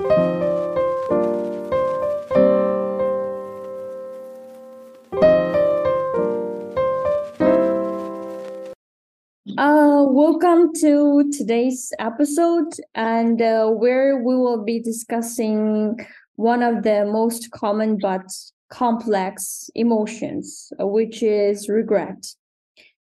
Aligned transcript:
Uh, 0.00 0.06
welcome 10.08 10.72
to 10.72 11.30
today's 11.36 11.92
episode, 11.98 12.72
and 12.94 13.42
uh, 13.42 13.68
where 13.68 14.16
we 14.16 14.34
will 14.34 14.64
be 14.64 14.80
discussing 14.80 15.98
one 16.36 16.62
of 16.62 16.82
the 16.82 17.04
most 17.04 17.50
common 17.50 17.98
but 17.98 18.24
complex 18.70 19.68
emotions, 19.74 20.72
uh, 20.80 20.86
which 20.86 21.22
is 21.22 21.68
regret. 21.68 22.26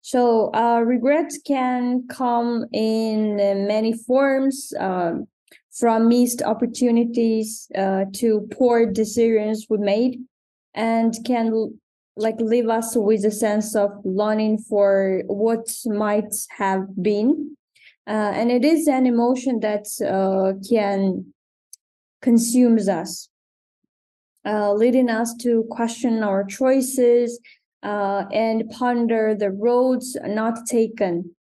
So, 0.02 0.54
uh, 0.54 0.82
regret 0.82 1.32
can 1.48 2.06
come 2.08 2.66
in 2.72 3.38
many 3.38 3.94
forms, 3.94 4.72
um, 4.80 5.28
from 5.78 6.08
missed 6.08 6.42
opportunities 6.42 7.68
uh, 7.76 8.06
to 8.14 8.48
poor 8.52 8.86
decisions 8.86 9.68
we 9.70 9.78
made, 9.78 10.20
and 10.74 11.14
can 11.26 11.80
like 12.16 12.40
leave 12.40 12.70
us 12.70 12.96
with 12.96 13.26
a 13.26 13.32
sense 13.32 13.76
of 13.76 13.90
longing 14.06 14.58
for 14.58 15.24
what 15.28 15.68
might 15.86 16.34
have 16.58 16.86
been. 17.02 17.58
Uh, 18.06 18.32
and 18.36 18.52
it 18.52 18.64
is 18.64 18.88
an 18.88 19.06
emotion 19.06 19.60
that 19.62 19.86
uh, 20.06 20.54
can 20.70 21.34
consumes 22.22 22.88
us, 22.88 23.30
uh, 24.46 24.74
leading 24.74 25.10
us 25.10 25.34
to 25.36 25.66
question 25.72 26.24
our 26.24 26.44
choices 26.44 27.40
uh, 27.82 28.26
and 28.32 28.70
ponder 28.70 29.36
the 29.36 29.52
roads 29.52 30.18
not 30.26 30.66
taken. 30.68 31.36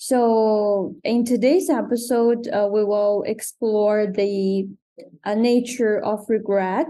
So, 0.00 0.94
in 1.02 1.24
today's 1.24 1.68
episode, 1.68 2.46
uh, 2.46 2.68
we 2.70 2.84
will 2.84 3.24
explore 3.26 4.06
the 4.06 4.68
uh, 5.24 5.34
nature 5.34 5.98
of 5.98 6.24
regret, 6.28 6.86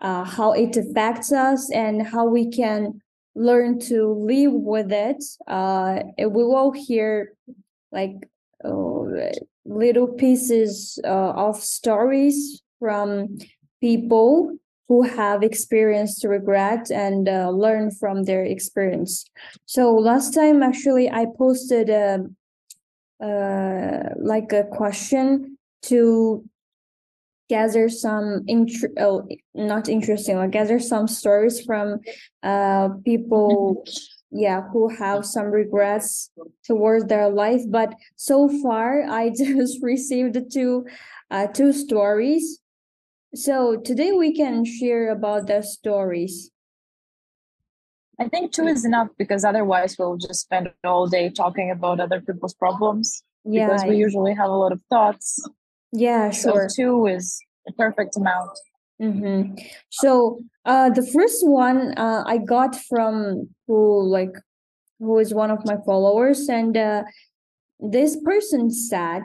uh, 0.00 0.24
how 0.24 0.52
it 0.52 0.76
affects 0.76 1.32
us, 1.32 1.70
and 1.70 2.04
how 2.04 2.26
we 2.26 2.50
can 2.50 3.00
learn 3.36 3.78
to 3.78 4.08
live 4.08 4.52
with 4.52 4.90
it. 4.90 5.22
Uh, 5.46 6.00
we 6.18 6.26
will 6.26 6.72
hear 6.72 7.34
like 7.92 8.16
uh, 8.64 9.30
little 9.64 10.08
pieces 10.08 10.98
uh, 11.04 11.30
of 11.30 11.56
stories 11.56 12.62
from 12.80 13.38
people 13.80 14.56
who 14.88 15.02
have 15.02 15.44
experienced 15.44 16.24
regret 16.24 16.90
and 16.90 17.26
learn 17.56 17.92
from 17.92 18.24
their 18.24 18.42
experience. 18.42 19.24
So 19.66 19.94
last 19.94 20.34
time, 20.34 20.64
actually, 20.64 21.08
I 21.08 21.26
posted 21.38 21.88
a, 21.88 22.24
uh, 23.22 24.14
like 24.18 24.52
a 24.52 24.64
question 24.64 25.56
to 25.82 26.44
gather 27.48 27.88
some 27.88 28.44
int- 28.46 28.98
oh, 28.98 29.26
not 29.54 29.88
interesting, 29.88 30.36
like 30.36 30.52
gather 30.52 30.78
some 30.78 31.08
stories 31.08 31.64
from 31.64 32.00
uh, 32.42 32.90
people, 33.04 33.84
yeah, 34.30 34.62
who 34.72 34.88
have 34.88 35.26
some 35.26 35.46
regrets 35.46 36.30
towards 36.64 37.06
their 37.06 37.28
life. 37.28 37.62
But 37.68 37.94
so 38.16 38.48
far, 38.62 39.02
I 39.10 39.30
just 39.30 39.82
received 39.82 40.38
two, 40.52 40.86
uh, 41.30 41.48
two 41.48 41.72
stories 41.72 42.60
so 43.34 43.76
today 43.76 44.10
we 44.10 44.34
can 44.34 44.64
share 44.64 45.10
about 45.10 45.46
the 45.46 45.62
stories. 45.62 46.50
I 48.20 48.28
think 48.28 48.52
two 48.52 48.66
is 48.66 48.84
enough 48.84 49.08
because 49.18 49.44
otherwise 49.44 49.96
we'll 49.98 50.18
just 50.18 50.42
spend 50.42 50.70
all 50.84 51.06
day 51.06 51.30
talking 51.30 51.70
about 51.70 52.00
other 52.00 52.20
people's 52.20 52.54
problems. 52.54 53.22
Yeah. 53.44 53.68
Because 53.68 53.84
we 53.84 53.96
usually 53.96 54.34
have 54.34 54.50
a 54.50 54.56
lot 54.56 54.72
of 54.72 54.80
thoughts. 54.90 55.42
Yeah, 55.92 56.30
sure. 56.30 56.68
So 56.68 56.82
two 56.82 57.06
is 57.06 57.40
the 57.64 57.72
perfect 57.72 58.16
amount. 58.16 58.50
Mm-hmm. 59.00 59.54
So 59.88 60.40
uh, 60.66 60.90
the 60.90 61.06
first 61.06 61.46
one 61.46 61.94
uh, 61.96 62.22
I 62.26 62.36
got 62.36 62.76
from 62.76 63.48
who 63.66 64.06
like 64.06 64.34
who 64.98 65.18
is 65.18 65.32
one 65.32 65.50
of 65.50 65.64
my 65.64 65.78
followers, 65.86 66.46
and 66.50 66.76
uh, 66.76 67.04
this 67.80 68.18
person 68.22 68.70
said 68.70 69.22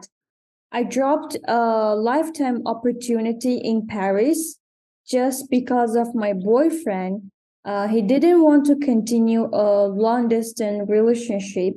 I 0.72 0.84
dropped 0.84 1.38
a 1.46 1.96
lifetime 1.96 2.62
opportunity 2.66 3.58
in 3.58 3.86
Paris 3.88 4.58
just 5.06 5.50
because 5.50 5.96
of 5.96 6.16
my 6.16 6.32
boyfriend. 6.32 7.32
Uh, 7.66 7.88
he 7.88 8.02
didn't 8.02 8.44
want 8.44 8.66
to 8.68 8.76
continue 8.76 9.50
a 9.52 9.88
long 9.88 10.28
distance 10.28 10.88
relationship. 10.88 11.74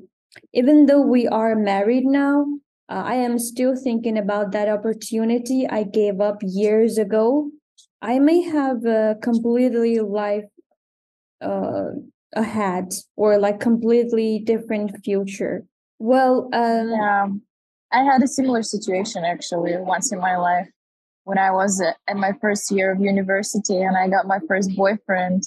Even 0.53 0.87
though 0.87 1.01
we 1.01 1.27
are 1.27 1.55
married 1.55 2.05
now, 2.05 2.47
uh, 2.91 3.03
I 3.05 3.15
am 3.15 3.39
still 3.39 3.75
thinking 3.75 4.19
about 4.19 4.53
that 4.53 4.69
opportunity 4.69 5.67
I 5.67 5.85
gave 5.85 6.21
up 6.21 6.39
years 6.43 6.99
ago. 6.99 7.51
I 8.03 8.19
may 8.19 8.43
have 8.43 8.85
a 8.85 9.17
completely 9.23 9.99
life 10.01 10.45
uh, 11.41 11.91
ahead 12.35 12.93
or 13.17 13.39
like 13.39 13.59
completely 13.59 14.41
different 14.41 15.03
future. 15.05 15.65
Well, 15.99 16.51
um, 16.53 16.91
yeah 16.91 17.27
I 17.93 18.03
had 18.03 18.23
a 18.23 18.29
similar 18.29 18.63
situation 18.63 19.25
actually 19.25 19.77
once 19.79 20.13
in 20.13 20.21
my 20.21 20.37
life 20.37 20.69
when 21.25 21.39
I 21.39 21.51
was 21.51 21.83
in 22.09 22.21
my 22.21 22.33
first 22.41 22.71
year 22.71 22.93
of 22.93 23.01
university 23.01 23.81
and 23.81 23.97
I 23.97 24.09
got 24.09 24.27
my 24.27 24.41
first 24.47 24.75
boyfriend. 24.77 25.43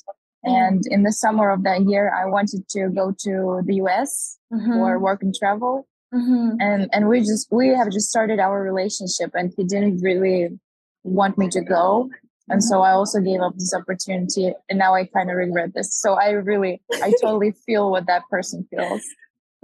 Mm-hmm. 0.46 0.56
And 0.56 0.84
in 0.88 1.04
the 1.04 1.12
summer 1.12 1.52
of 1.52 1.64
that 1.64 1.88
year, 1.88 2.14
I 2.14 2.26
wanted 2.26 2.68
to 2.70 2.90
go 2.90 3.14
to 3.20 3.62
the 3.66 3.76
US 3.76 4.38
mm-hmm. 4.52 4.74
for 4.74 5.00
work 5.00 5.22
and 5.22 5.34
travel. 5.36 5.88
Mm-hmm. 6.14 6.58
And 6.60 6.90
and 6.92 7.08
we 7.08 7.20
just 7.20 7.48
we 7.52 7.70
have 7.70 7.92
just 7.92 8.10
started 8.10 8.40
our 8.40 8.62
relationship, 8.62 9.32
and 9.34 9.54
he 9.56 9.64
didn't 9.64 10.02
really 10.02 10.60
want 11.04 11.38
me 11.38 11.48
to 11.50 11.62
go. 11.62 12.10
And 12.50 12.62
so 12.62 12.82
I 12.82 12.92
also 12.92 13.22
gave 13.22 13.40
up 13.40 13.54
this 13.56 13.74
opportunity, 13.74 14.52
and 14.70 14.78
now 14.78 14.94
I 14.94 15.06
kind 15.06 15.30
of 15.30 15.38
regret 15.38 15.74
this. 15.74 15.96
So 16.02 16.16
I 16.16 16.32
really, 16.32 16.82
I 16.96 17.14
totally 17.22 17.52
feel 17.66 17.92
what 17.92 18.08
that 18.08 18.24
person 18.30 18.68
feels. 18.70 19.04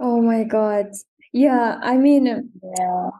Oh 0.00 0.22
my 0.22 0.44
god! 0.44 0.86
Yeah, 1.32 1.78
I 1.82 1.98
mean, 1.98 2.50
yeah. 2.78 3.10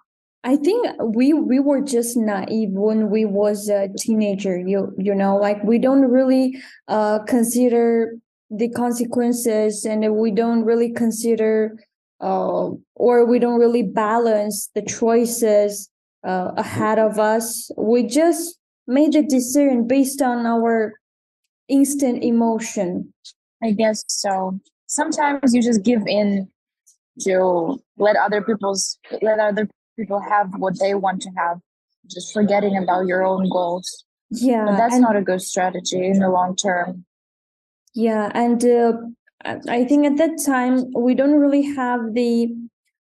I 0.45 0.57
think 0.57 0.87
we 1.01 1.33
we 1.33 1.59
were 1.59 1.81
just 1.81 2.17
naive 2.17 2.71
when 2.71 3.11
we 3.11 3.25
was 3.25 3.69
a 3.69 3.89
teenager. 3.99 4.59
You 4.59 4.95
you 4.97 5.15
know, 5.15 5.37
like 5.37 5.63
we 5.65 5.79
don't 5.79 6.11
really 6.11 6.61
uh 6.87 7.21
consider 7.21 8.15
the 8.51 8.69
consequences, 8.71 9.85
and 9.85 10.17
we 10.17 10.31
don't 10.31 10.65
really 10.65 10.93
consider 10.93 11.77
uh, 12.21 12.71
or 12.95 13.25
we 13.25 13.39
don't 13.39 13.59
really 13.59 13.83
balance 13.83 14.71
the 14.75 14.83
choices 14.83 15.89
uh, 16.27 16.53
ahead 16.57 16.99
of 16.99 17.19
us. 17.19 17.71
We 17.77 18.05
just 18.05 18.59
made 18.87 19.15
a 19.15 19.23
decision 19.23 19.87
based 19.87 20.21
on 20.23 20.47
our 20.47 20.95
instant 21.69 22.25
emotion. 22.25 23.13
I 23.63 23.73
guess 23.73 24.05
so. 24.09 24.59
Sometimes 24.87 25.55
you 25.55 25.63
just 25.63 25.83
give 25.83 26.03
in 26.07 26.49
to 27.21 27.81
let 27.99 28.17
other 28.17 28.43
people's 28.43 28.99
let 29.21 29.39
other 29.39 29.69
people 29.99 30.21
have 30.21 30.49
what 30.57 30.79
they 30.79 30.95
want 30.95 31.21
to 31.23 31.31
have 31.37 31.59
just 32.07 32.33
forgetting 32.33 32.77
about 32.77 33.07
your 33.07 33.23
own 33.25 33.49
goals. 33.51 34.05
Yeah 34.31 34.65
but 34.67 34.77
that's 34.77 34.95
and, 34.95 35.03
not 35.03 35.17
a 35.17 35.23
good 35.23 35.43
strategy 35.43 36.07
in 36.07 36.21
the 36.21 36.31
long 36.31 36.57
term. 36.57 37.05
Yeah 37.95 38.31
and 38.35 38.65
uh, 38.65 38.93
i 39.79 39.85
think 39.85 40.05
at 40.05 40.17
that 40.17 40.37
time 40.45 40.75
we 41.07 41.15
don't 41.15 41.39
really 41.45 41.63
have 41.63 42.01
the 42.15 42.33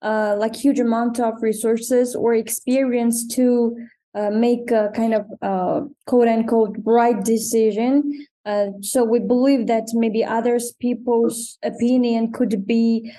uh, 0.03 0.37
like 0.39 0.55
huge 0.55 0.79
amount 0.79 1.19
of 1.19 1.43
resources 1.43 2.15
or 2.15 2.35
experience 2.35 3.27
to 3.27 3.77
uh, 4.15 4.31
make 4.31 4.71
a 4.71 4.91
kind 4.95 5.15
of 5.15 5.27
uh, 5.43 5.81
quote 6.07 6.29
unquote 6.29 6.77
right 6.85 7.25
decision. 7.25 8.27
Uh, 8.47 8.69
so 8.81 9.05
we 9.05 9.19
believe 9.19 9.67
that 9.67 9.87
maybe 9.93 10.25
others 10.25 10.73
people's 10.81 11.59
opinion 11.63 12.33
could 12.33 12.67
be 12.67 13.13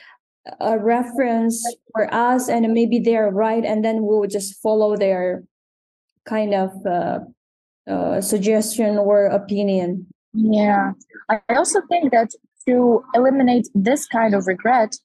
a 0.59 0.77
reference 0.77 1.63
for 1.93 2.13
us 2.13 2.49
and 2.49 2.71
maybe 2.73 2.99
they're 2.99 3.29
right 3.29 3.65
and 3.65 3.83
then 3.83 4.03
we'll 4.03 4.27
just 4.27 4.61
follow 4.61 4.95
their 4.95 5.43
kind 6.25 6.53
of 6.53 6.71
uh, 6.85 7.19
uh, 7.89 8.21
suggestion 8.21 8.97
or 8.97 9.25
opinion 9.25 10.05
yeah 10.33 10.91
i 11.29 11.39
also 11.49 11.81
think 11.89 12.11
that 12.11 12.29
to 12.67 13.03
eliminate 13.15 13.67
this 13.73 14.05
kind 14.07 14.35
of 14.35 14.45
regret 14.47 14.95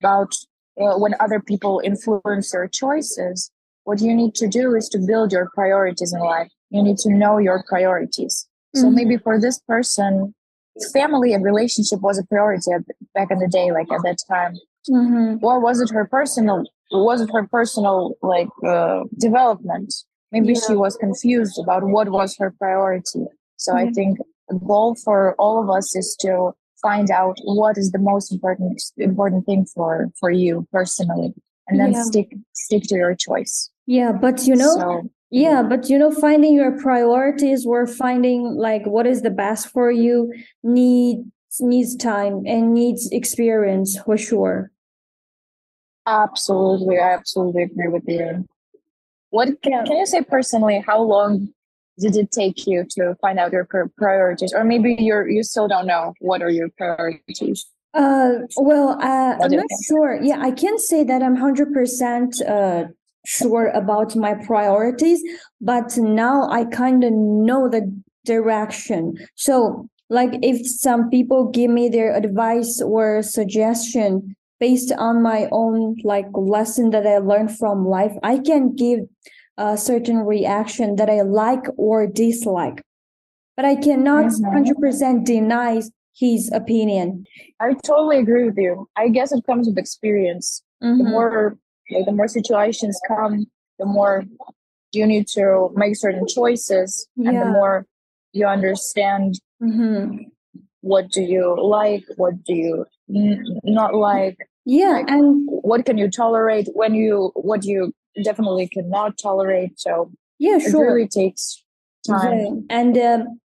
about 0.00 0.32
uh, 0.80 0.96
when 0.98 1.14
other 1.20 1.40
people 1.40 1.80
influence 1.84 2.52
your 2.52 2.68
choices 2.68 3.50
what 3.84 4.00
you 4.00 4.14
need 4.14 4.34
to 4.34 4.46
do 4.46 4.74
is 4.74 4.88
to 4.88 4.98
build 4.98 5.32
your 5.32 5.50
priorities 5.54 6.12
in 6.12 6.20
life 6.20 6.50
you 6.70 6.82
need 6.82 6.96
to 6.96 7.12
know 7.12 7.38
your 7.38 7.64
priorities 7.68 8.48
so 8.74 8.86
mm-hmm. 8.86 8.94
maybe 8.94 9.16
for 9.16 9.40
this 9.40 9.60
person 9.66 10.34
family 10.92 11.32
and 11.32 11.44
relationship 11.44 12.00
was 12.00 12.18
a 12.18 12.24
priority 12.24 12.70
back 13.14 13.30
in 13.30 13.38
the 13.38 13.48
day, 13.48 13.70
like 13.70 13.90
at 13.92 14.00
that 14.04 14.18
time. 14.28 14.54
Mm-hmm. 14.90 15.44
Or 15.44 15.60
was 15.60 15.80
it 15.80 15.90
her 15.90 16.06
personal? 16.06 16.64
Was 16.90 17.20
it 17.20 17.30
her 17.32 17.46
personal 17.46 18.16
like 18.22 18.48
uh, 18.66 19.00
development? 19.18 19.92
Maybe 20.32 20.54
yeah. 20.54 20.60
she 20.66 20.74
was 20.74 20.96
confused 20.96 21.58
about 21.62 21.84
what 21.84 22.10
was 22.10 22.36
her 22.38 22.52
priority. 22.58 23.24
So 23.56 23.76
I 23.76 23.90
think 23.90 24.18
the 24.48 24.58
goal 24.58 24.96
for 25.04 25.34
all 25.38 25.62
of 25.62 25.70
us 25.70 25.94
is 25.94 26.16
to 26.20 26.52
find 26.82 27.10
out 27.10 27.38
what 27.44 27.78
is 27.78 27.92
the 27.92 27.98
most 27.98 28.32
important 28.32 28.82
important 28.98 29.46
thing 29.46 29.64
for 29.74 30.10
for 30.20 30.30
you 30.30 30.66
personally, 30.72 31.32
and 31.68 31.80
then 31.80 31.92
yeah. 31.92 32.02
stick 32.02 32.34
stick 32.52 32.82
to 32.84 32.96
your 32.96 33.14
choice. 33.14 33.70
Yeah, 33.86 34.12
but 34.12 34.46
you 34.46 34.56
know, 34.56 34.76
so, 34.76 35.10
yeah 35.34 35.62
but 35.62 35.90
you 35.90 35.98
know 35.98 36.12
finding 36.12 36.54
your 36.54 36.78
priorities 36.78 37.66
or 37.66 37.86
finding 37.86 38.54
like 38.54 38.86
what 38.86 39.04
is 39.04 39.22
the 39.22 39.30
best 39.30 39.68
for 39.68 39.90
you 39.90 40.32
needs 40.62 41.24
needs 41.60 41.96
time 41.96 42.42
and 42.46 42.72
needs 42.72 43.10
experience 43.10 43.98
for 44.04 44.16
sure 44.16 44.70
absolutely 46.06 46.98
i 46.98 47.12
absolutely 47.12 47.64
agree 47.64 47.88
with 47.88 48.04
you. 48.06 48.46
What 49.30 49.48
can, 49.62 49.84
can 49.84 49.96
you 49.96 50.06
say 50.06 50.22
personally 50.22 50.82
how 50.86 51.02
long 51.02 51.48
did 51.98 52.16
it 52.16 52.30
take 52.30 52.66
you 52.66 52.84
to 52.90 53.16
find 53.20 53.38
out 53.38 53.52
your 53.52 53.68
priorities? 53.96 54.52
Or 54.52 54.64
maybe 54.64 54.96
you're 54.98 55.28
you 55.28 55.42
still 55.42 55.68
don't 55.68 55.86
know 55.86 56.14
what 56.20 56.42
are 56.42 56.50
your 56.50 56.68
priorities. 56.76 57.66
Uh 57.94 58.32
well 58.56 58.98
uh, 59.00 59.36
i'm 59.40 59.50
not 59.50 59.66
sure. 59.86 60.20
Yeah 60.22 60.40
i 60.40 60.50
can't 60.50 60.80
say 60.80 61.04
that 61.04 61.22
i'm 61.22 61.36
100% 61.36 62.48
uh 62.48 62.88
sure 63.26 63.68
about 63.68 64.14
my 64.14 64.34
priorities 64.34 65.22
but 65.60 65.96
now 65.96 66.46
i 66.50 66.64
kind 66.64 67.02
of 67.04 67.12
know 67.12 67.68
the 67.68 67.82
direction. 68.24 69.16
So 69.34 69.88
like 70.10 70.32
if 70.42 70.66
some 70.66 71.10
people 71.10 71.50
give 71.50 71.70
me 71.70 71.88
their 71.88 72.14
advice 72.14 72.80
or 72.82 73.22
suggestion 73.22 74.36
based 74.64 74.92
on 75.08 75.22
my 75.22 75.40
own 75.62 75.96
like 76.04 76.30
lesson 76.54 76.90
that 76.90 77.06
i 77.06 77.18
learned 77.18 77.52
from 77.60 77.86
life 77.96 78.16
i 78.22 78.36
can 78.38 78.74
give 78.74 79.00
a 79.56 79.76
certain 79.76 80.18
reaction 80.18 80.96
that 80.96 81.08
I 81.08 81.22
like 81.22 81.64
or 81.76 82.06
dislike. 82.06 82.82
But 83.56 83.64
I 83.64 83.76
cannot 83.76 84.26
mm-hmm. 84.26 84.84
100% 84.84 85.24
deny 85.24 85.80
his 86.16 86.50
opinion. 86.52 87.24
I 87.60 87.74
totally 87.84 88.18
agree 88.18 88.46
with 88.46 88.58
you. 88.58 88.88
I 88.96 89.08
guess 89.08 89.32
it 89.32 89.44
comes 89.46 89.68
with 89.68 89.78
experience. 89.78 90.62
Mm-hmm. 90.82 90.98
The 90.98 91.10
more 91.10 91.58
like, 91.90 92.06
the 92.06 92.12
more 92.12 92.28
situations 92.28 92.98
come, 93.06 93.46
the 93.78 93.86
more 93.86 94.24
you 94.92 95.06
need 95.06 95.26
to 95.34 95.70
make 95.74 95.96
certain 95.96 96.26
choices 96.26 97.08
yeah. 97.16 97.30
and 97.30 97.40
the 97.40 97.46
more 97.46 97.86
you 98.32 98.46
understand 98.46 99.34
mm-hmm. 99.62 100.16
what 100.80 101.10
do 101.10 101.22
you 101.22 101.56
like, 101.60 102.04
what 102.16 102.42
do 102.44 102.54
you 102.54 102.86
n- 103.08 103.60
not 103.64 103.94
like. 103.94 104.36
Yeah, 104.66 104.90
like, 104.90 105.10
and 105.10 105.42
what 105.46 105.84
can 105.84 105.98
you 105.98 106.10
tolerate 106.10 106.68
when 106.72 106.94
you 106.94 107.32
what 107.34 107.64
you 107.64 107.92
definitely 108.22 108.68
cannot 108.68 109.18
tolerate. 109.18 109.80
So 109.80 110.12
yeah, 110.38 110.58
sure. 110.58 110.84
It 110.84 110.92
really 110.92 111.08
takes 111.08 111.64
time. 112.06 112.38
Yeah. 112.68 112.76
And 112.76 112.98
um, 112.98 113.40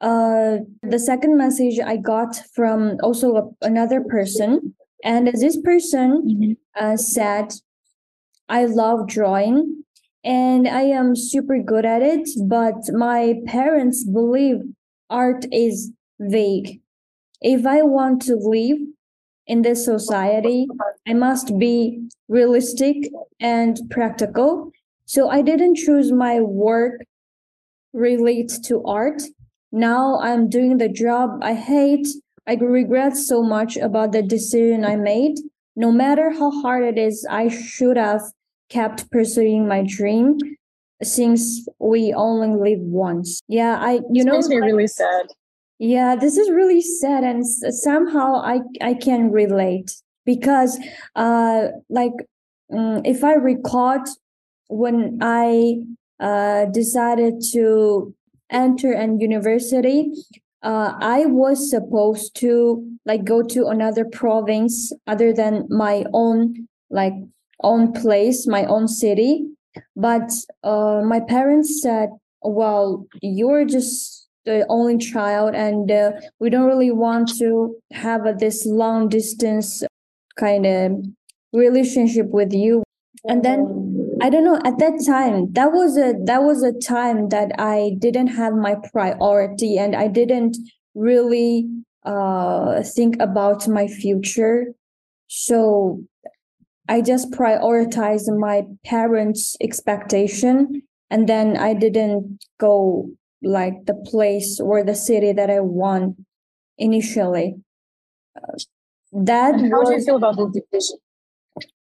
uh, 0.00 0.56
the 0.82 0.98
second 0.98 1.36
message 1.36 1.78
I 1.80 1.96
got 1.96 2.36
from 2.54 2.98
also 3.02 3.36
a, 3.36 3.66
another 3.66 4.00
person, 4.00 4.74
and 5.02 5.28
this 5.28 5.60
person 5.60 6.22
mm-hmm. 6.26 6.52
uh, 6.84 6.96
said, 6.96 7.54
"I 8.48 8.66
love 8.66 9.08
drawing." 9.08 9.82
And 10.26 10.66
I 10.66 10.84
am 10.84 11.14
super 11.14 11.58
good 11.58 11.84
at 11.84 12.00
it, 12.00 12.26
but 12.48 12.76
my 12.94 13.34
parents 13.44 14.04
believe 14.04 14.56
art 15.10 15.44
is 15.52 15.92
vague. 16.18 16.80
If 17.42 17.66
I 17.66 17.82
want 17.82 18.22
to 18.22 18.36
live 18.36 18.78
in 19.46 19.62
this 19.62 19.84
society, 19.84 20.66
I 21.06 21.12
must 21.12 21.58
be 21.58 22.08
realistic 22.28 22.96
and 23.40 23.78
practical. 23.90 24.72
So 25.06 25.28
I 25.28 25.42
didn't 25.42 25.76
choose 25.76 26.12
my 26.12 26.40
work 26.40 27.02
relate 27.92 28.52
to 28.64 28.82
art. 28.84 29.22
Now 29.72 30.18
I'm 30.20 30.48
doing 30.48 30.78
the 30.78 30.88
job 30.88 31.40
I 31.42 31.54
hate. 31.54 32.06
I 32.46 32.54
regret 32.54 33.16
so 33.16 33.42
much 33.42 33.76
about 33.76 34.12
the 34.12 34.22
decision 34.22 34.84
I 34.84 34.96
made. 34.96 35.38
No 35.76 35.90
matter 35.90 36.30
how 36.30 36.50
hard 36.62 36.84
it 36.84 36.98
is, 36.98 37.26
I 37.30 37.48
should 37.48 37.96
have 37.96 38.22
kept 38.68 39.10
pursuing 39.10 39.66
my 39.66 39.84
dream 39.86 40.38
since 41.02 41.66
we 41.78 42.12
only 42.12 42.48
live 42.48 42.80
once. 42.80 43.40
Yeah, 43.48 43.78
I 43.80 44.00
you 44.10 44.22
this 44.22 44.24
know 44.24 44.32
makes 44.34 44.48
me 44.48 44.56
really 44.56 44.86
sad. 44.86 45.26
Yeah, 45.78 46.14
this 46.16 46.36
is 46.36 46.50
really 46.50 46.80
sad, 46.80 47.24
and 47.24 47.44
somehow 47.46 48.36
I 48.36 48.60
I 48.80 48.94
can 48.94 49.30
relate 49.30 49.92
because 50.24 50.78
uh 51.16 51.68
like 51.90 52.12
um, 52.72 53.02
if 53.04 53.24
I 53.24 53.34
recall 53.34 54.04
when 54.68 55.18
I 55.20 55.78
uh 56.20 56.66
decided 56.66 57.42
to 57.52 58.14
enter 58.50 58.92
an 58.92 59.18
university, 59.20 60.12
uh, 60.62 60.94
I 61.00 61.26
was 61.26 61.68
supposed 61.70 62.36
to 62.36 62.86
like 63.04 63.24
go 63.24 63.42
to 63.42 63.66
another 63.66 64.04
province 64.04 64.92
other 65.08 65.32
than 65.32 65.66
my 65.70 66.04
own 66.12 66.68
like 66.90 67.14
own 67.64 67.92
place, 67.92 68.46
my 68.46 68.64
own 68.66 68.86
city. 68.86 69.46
But 69.96 70.30
uh, 70.62 71.02
my 71.04 71.18
parents 71.20 71.82
said, 71.82 72.10
"Well, 72.42 73.06
you're 73.22 73.64
just 73.64 74.23
the 74.44 74.66
only 74.68 74.98
child 74.98 75.54
and 75.54 75.90
uh, 75.90 76.12
we 76.38 76.50
don't 76.50 76.66
really 76.66 76.90
want 76.90 77.28
to 77.38 77.76
have 77.92 78.26
a, 78.26 78.32
this 78.32 78.66
long 78.66 79.08
distance 79.08 79.82
kind 80.36 80.66
of 80.66 80.92
relationship 81.52 82.26
with 82.30 82.52
you. 82.52 82.82
And 83.26 83.42
then 83.44 83.84
i 84.20 84.30
don't 84.30 84.44
know 84.44 84.60
at 84.64 84.78
that 84.78 85.02
time 85.04 85.52
that 85.52 85.72
was 85.72 85.96
a 85.96 86.14
that 86.24 86.42
was 86.42 86.62
a 86.62 86.72
time 86.72 87.28
that 87.30 87.50
i 87.58 87.90
didn't 87.98 88.28
have 88.28 88.54
my 88.54 88.76
priority 88.92 89.76
and 89.76 89.96
i 89.96 90.06
didn't 90.06 90.56
really 90.94 91.68
uh 92.04 92.82
think 92.82 93.16
about 93.20 93.66
my 93.66 93.86
future. 93.86 94.66
So 95.26 96.02
i 96.88 97.00
just 97.00 97.30
prioritized 97.30 98.28
my 98.38 98.64
parents 98.84 99.56
expectation 99.60 100.82
and 101.10 101.28
then 101.28 101.56
i 101.56 101.72
didn't 101.74 102.44
go 102.58 103.08
like 103.44 103.86
the 103.86 103.94
place 103.94 104.60
or 104.60 104.82
the 104.82 104.94
city 104.94 105.32
that 105.32 105.50
I 105.50 105.60
want 105.60 106.16
initially. 106.78 107.56
Uh, 108.36 108.56
that 109.12 109.54
how 109.60 109.80
was, 109.80 109.88
do 109.88 109.94
you 109.96 110.04
feel 110.04 110.16
about 110.16 110.36
the 110.36 110.62
decision? 110.70 110.98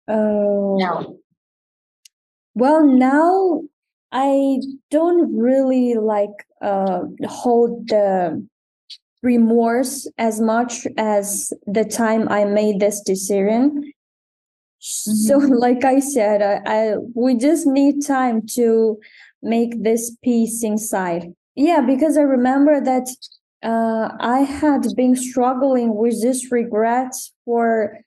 Uh, 0.06 0.76
now. 0.76 1.14
Well, 2.54 2.86
now 2.86 3.62
I 4.10 4.58
don't 4.90 5.34
really 5.36 5.94
like 5.94 6.46
uh, 6.60 7.00
hold 7.26 7.88
the 7.88 8.46
remorse 9.22 10.10
as 10.18 10.40
much 10.40 10.86
as 10.98 11.52
the 11.66 11.84
time 11.84 12.28
I 12.28 12.44
made 12.44 12.80
this 12.80 13.00
decision. 13.00 13.70
Mm-hmm. 13.70 15.12
So, 15.12 15.38
like 15.38 15.84
I 15.84 16.00
said, 16.00 16.42
I, 16.42 16.60
I 16.66 16.96
we 17.14 17.36
just 17.36 17.66
need 17.66 18.04
time 18.04 18.46
to 18.54 18.98
make 19.42 19.82
this 19.82 20.16
peace 20.22 20.62
inside. 20.62 21.32
Yeah, 21.54 21.80
because 21.80 22.16
I 22.16 22.22
remember 22.22 22.80
that 22.80 23.08
uh, 23.62 24.10
I 24.18 24.40
had 24.40 24.86
been 24.96 25.14
struggling 25.14 25.94
with 25.94 26.20
this 26.22 26.50
regret 26.50 27.12
for 27.44 27.98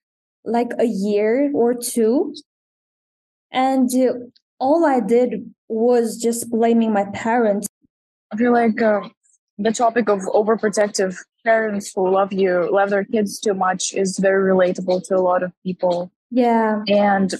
like 0.43 0.71
a 0.79 0.85
year 0.85 1.51
or 1.53 1.73
two. 1.73 2.33
And 3.51 3.89
uh, 3.95 4.13
all 4.59 4.85
I 4.85 4.99
did 4.99 5.51
was 5.67 6.17
just 6.21 6.49
blaming 6.49 6.93
my 6.93 7.05
parents. 7.13 7.67
I 8.31 8.37
feel 8.37 8.51
like 8.51 8.81
uh, 8.81 9.01
the 9.57 9.71
topic 9.71 10.09
of 10.09 10.19
overprotective 10.21 11.15
parents 11.43 11.93
who 11.95 12.09
love 12.09 12.33
you, 12.33 12.69
love 12.71 12.89
their 12.89 13.05
kids 13.05 13.39
too 13.39 13.53
much 13.53 13.93
is 13.93 14.17
very 14.19 14.51
relatable 14.51 15.07
to 15.07 15.15
a 15.15 15.21
lot 15.21 15.43
of 15.43 15.51
people. 15.63 16.11
Yeah. 16.31 16.81
And 16.87 17.33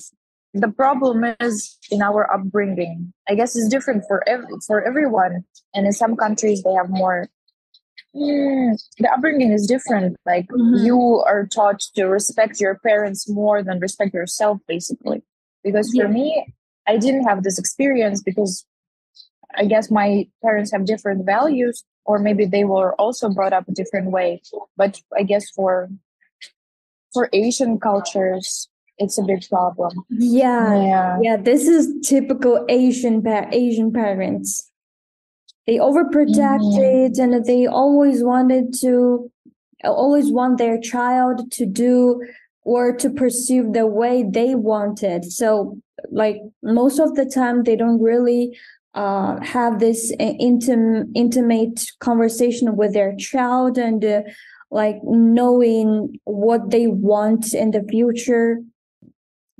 the 0.55 0.69
problem 0.69 1.25
is 1.41 1.77
in 1.91 2.01
our 2.01 2.31
upbringing 2.33 3.13
i 3.29 3.35
guess 3.35 3.55
it's 3.55 3.67
different 3.67 4.03
for 4.07 4.27
every, 4.27 4.47
for 4.65 4.81
everyone 4.81 5.43
and 5.73 5.85
in 5.85 5.91
some 5.91 6.15
countries 6.15 6.63
they 6.63 6.73
have 6.73 6.89
more 6.89 7.27
mm, 8.15 8.81
the 8.97 9.09
upbringing 9.11 9.51
is 9.51 9.67
different 9.67 10.15
like 10.25 10.47
mm-hmm. 10.47 10.85
you 10.85 11.23
are 11.27 11.45
taught 11.45 11.81
to 11.93 12.05
respect 12.05 12.59
your 12.59 12.79
parents 12.79 13.29
more 13.29 13.61
than 13.61 13.79
respect 13.79 14.13
yourself 14.13 14.57
basically 14.67 15.21
because 15.63 15.89
for 15.91 16.05
yeah. 16.05 16.11
me 16.11 16.45
i 16.87 16.97
didn't 16.97 17.25
have 17.25 17.43
this 17.43 17.59
experience 17.59 18.23
because 18.23 18.65
i 19.57 19.65
guess 19.65 19.91
my 19.91 20.25
parents 20.41 20.71
have 20.71 20.85
different 20.85 21.25
values 21.25 21.83
or 22.05 22.17
maybe 22.17 22.45
they 22.45 22.63
were 22.63 22.95
also 22.95 23.29
brought 23.29 23.53
up 23.53 23.67
a 23.67 23.73
different 23.73 24.09
way 24.09 24.41
but 24.77 25.01
i 25.17 25.21
guess 25.21 25.49
for 25.49 25.89
for 27.13 27.29
asian 27.33 27.77
cultures 27.77 28.69
it's 28.97 29.17
a 29.17 29.23
big 29.23 29.47
problem. 29.49 30.05
Yeah, 30.09 30.75
yeah, 30.75 31.17
yeah. 31.21 31.37
This 31.37 31.67
is 31.67 31.93
typical 32.07 32.65
Asian 32.69 33.21
pa- 33.21 33.49
Asian 33.51 33.91
parents. 33.91 34.71
They 35.67 35.77
overprotected 35.77 37.17
mm-hmm. 37.17 37.21
and 37.21 37.45
they 37.45 37.65
always 37.65 38.23
wanted 38.23 38.73
to, 38.81 39.31
always 39.83 40.31
want 40.31 40.57
their 40.57 40.79
child 40.79 41.51
to 41.53 41.65
do 41.65 42.21
or 42.61 42.95
to 42.95 43.09
pursue 43.09 43.71
the 43.71 43.87
way 43.87 44.23
they 44.23 44.55
wanted. 44.55 45.25
So, 45.25 45.77
like 46.11 46.37
most 46.63 46.99
of 46.99 47.15
the 47.15 47.25
time, 47.25 47.63
they 47.63 47.75
don't 47.75 48.01
really 48.01 48.57
uh, 48.93 49.39
have 49.41 49.79
this 49.79 50.15
intim- 50.17 51.09
intimate 51.15 51.85
conversation 51.99 52.77
with 52.77 52.93
their 52.93 53.15
child 53.17 53.77
and 53.77 54.05
uh, 54.05 54.21
like 54.71 54.97
knowing 55.03 56.17
what 56.23 56.69
they 56.69 56.87
want 56.87 57.53
in 57.53 57.71
the 57.71 57.83
future 57.89 58.59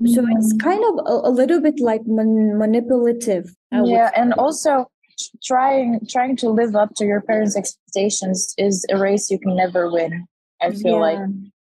so 0.04 0.24
it's 0.36 0.52
Mhm. 0.54 0.60
kind 0.60 0.82
of 0.90 0.94
a, 1.06 1.28
a 1.28 1.32
little 1.32 1.60
bit 1.60 1.80
like 1.80 2.02
man- 2.06 2.58
manipulative 2.58 3.54
I 3.72 3.82
yeah 3.84 4.10
and 4.14 4.34
also 4.34 4.86
trying 5.42 6.00
trying 6.08 6.36
to 6.36 6.50
live 6.50 6.76
up 6.76 6.90
to 6.96 7.06
your 7.06 7.22
parents 7.22 7.56
expectations 7.56 8.54
is 8.58 8.84
a 8.90 8.98
race 8.98 9.30
you 9.30 9.38
can 9.38 9.56
never 9.56 9.90
win 9.90 10.26
i 10.60 10.70
feel 10.70 11.00
like 11.00 11.18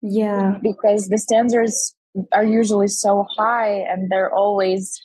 yeah 0.04 0.58
because 0.62 1.10
the 1.10 1.18
standards 1.18 1.96
are 2.32 2.44
usually 2.44 2.88
so 2.88 3.26
high 3.38 3.72
and 3.90 4.12
they're 4.12 4.32
always 4.34 5.02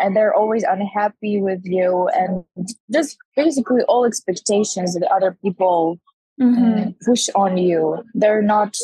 and 0.00 0.16
they're 0.16 0.34
always 0.34 0.62
unhappy 0.64 1.40
with 1.40 1.60
you 1.64 2.08
and 2.14 2.44
just 2.92 3.18
basically 3.36 3.82
all 3.88 4.04
expectations 4.04 4.94
that 4.94 5.06
other 5.12 5.36
people 5.42 5.98
Mhm. 6.40 6.88
uh, 6.88 6.90
push 7.04 7.28
on 7.34 7.56
you 7.58 8.04
they're 8.14 8.42
not 8.42 8.76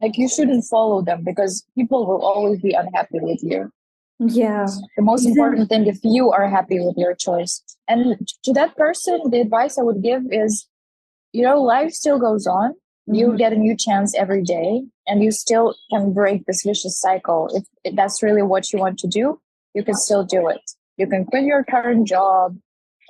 like 0.00 0.16
you 0.16 0.28
shouldn't 0.28 0.64
follow 0.64 1.02
them 1.02 1.24
because 1.24 1.64
people 1.76 2.06
will 2.06 2.22
always 2.24 2.60
be 2.60 2.72
unhappy 2.72 3.18
with 3.20 3.40
you. 3.42 3.70
Yeah. 4.20 4.66
The 4.96 5.02
most 5.02 5.26
important 5.26 5.68
thing 5.68 5.86
if 5.86 5.98
you 6.02 6.30
are 6.30 6.48
happy 6.48 6.80
with 6.80 6.96
your 6.96 7.14
choice. 7.14 7.62
And 7.86 8.28
to 8.44 8.52
that 8.52 8.76
person 8.76 9.20
the 9.30 9.40
advice 9.40 9.78
i 9.78 9.82
would 9.82 10.02
give 10.02 10.22
is 10.30 10.66
you 11.32 11.42
know 11.42 11.60
life 11.62 11.92
still 11.92 12.18
goes 12.18 12.46
on. 12.46 12.74
You 13.06 13.28
Mhm. 13.28 13.38
get 13.38 13.52
a 13.52 13.56
new 13.56 13.74
chance 13.76 14.14
every 14.14 14.42
day 14.42 14.82
and 15.06 15.22
you 15.24 15.30
still 15.30 15.74
can 15.90 16.12
break 16.12 16.44
this 16.44 16.62
vicious 16.62 16.98
cycle. 17.00 17.48
If, 17.54 17.64
if 17.84 17.96
that's 17.96 18.22
really 18.22 18.42
what 18.42 18.72
you 18.72 18.78
want 18.78 18.98
to 19.00 19.06
do 19.08 19.40
you 19.74 19.84
can 19.84 19.94
still 19.94 20.24
do 20.24 20.48
it. 20.48 20.62
You 20.96 21.06
can 21.06 21.24
quit 21.24 21.44
your 21.44 21.62
current 21.62 22.06
job 22.08 22.56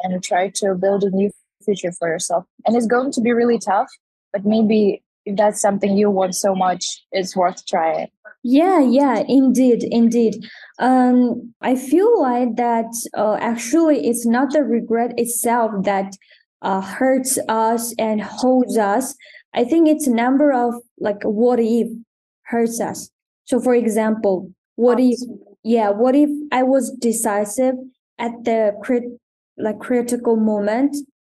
and 0.02 0.22
try 0.22 0.50
to 0.56 0.74
build 0.74 1.02
a 1.04 1.10
new 1.10 1.30
future 1.64 1.92
for 1.98 2.08
yourself. 2.08 2.44
And 2.66 2.76
it's 2.76 2.86
going 2.86 3.10
to 3.12 3.20
be 3.20 3.32
really 3.32 3.58
tough 3.58 3.88
but 4.32 4.44
maybe 4.44 5.02
if 5.28 5.36
that's 5.36 5.60
something 5.60 5.96
you 5.96 6.10
want 6.10 6.34
so 6.34 6.54
much 6.54 6.84
it's 7.12 7.36
worth 7.36 7.64
trying 7.66 8.08
Yeah, 8.44 8.80
yeah, 8.80 9.24
indeed, 9.26 9.80
indeed. 9.90 10.34
Um, 10.78 11.54
I 11.60 11.74
feel 11.74 12.10
like 12.22 12.56
that 12.56 12.90
uh, 13.22 13.36
actually 13.40 14.06
it's 14.08 14.24
not 14.26 14.52
the 14.52 14.62
regret 14.62 15.12
itself 15.18 15.70
that 15.84 16.14
uh, 16.62 16.80
hurts 16.80 17.38
us 17.48 17.94
and 17.98 18.22
holds 18.22 18.76
us. 18.78 19.14
I 19.54 19.64
think 19.64 19.88
it's 19.88 20.06
a 20.06 20.14
number 20.14 20.52
of 20.52 20.74
like 20.98 21.22
what 21.24 21.58
if 21.60 21.88
hurts 22.44 22.80
us. 22.80 23.10
So, 23.44 23.60
for 23.60 23.74
example, 23.74 24.52
what 24.76 25.00
if, 25.00 25.18
yeah, 25.64 25.90
what 25.90 26.14
if 26.14 26.30
I 26.52 26.62
was 26.62 26.90
decisive 26.92 27.74
at 28.18 28.32
the 28.44 28.72
crit 28.82 29.04
like 29.56 29.78
critical 29.80 30.36
moment? 30.36 30.96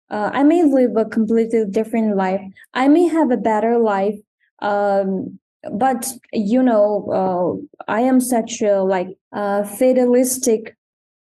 Uh, 0.10 0.30
I 0.34 0.44
may 0.44 0.64
live 0.64 0.96
a 0.98 1.06
completely 1.06 1.66
different 1.70 2.16
life. 2.16 2.42
I 2.74 2.88
may 2.88 3.08
have 3.08 3.32
a 3.32 3.38
better 3.38 3.78
life. 3.78 4.16
Um, 4.62 5.40
but 5.74 6.08
you 6.32 6.64
know 6.64 7.06
uh, 7.12 7.92
i 7.92 8.00
am 8.00 8.22
such 8.22 8.62
a 8.62 8.82
like 8.82 9.08
uh, 9.34 9.64
fatalistic 9.64 10.76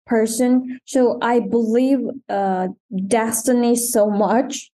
person 0.07 0.79
so 0.85 1.19
i 1.23 1.41
believe 1.41 2.01
uh, 2.29 2.69
destiny 3.07 3.77
so 3.77 4.11
much 4.11 4.71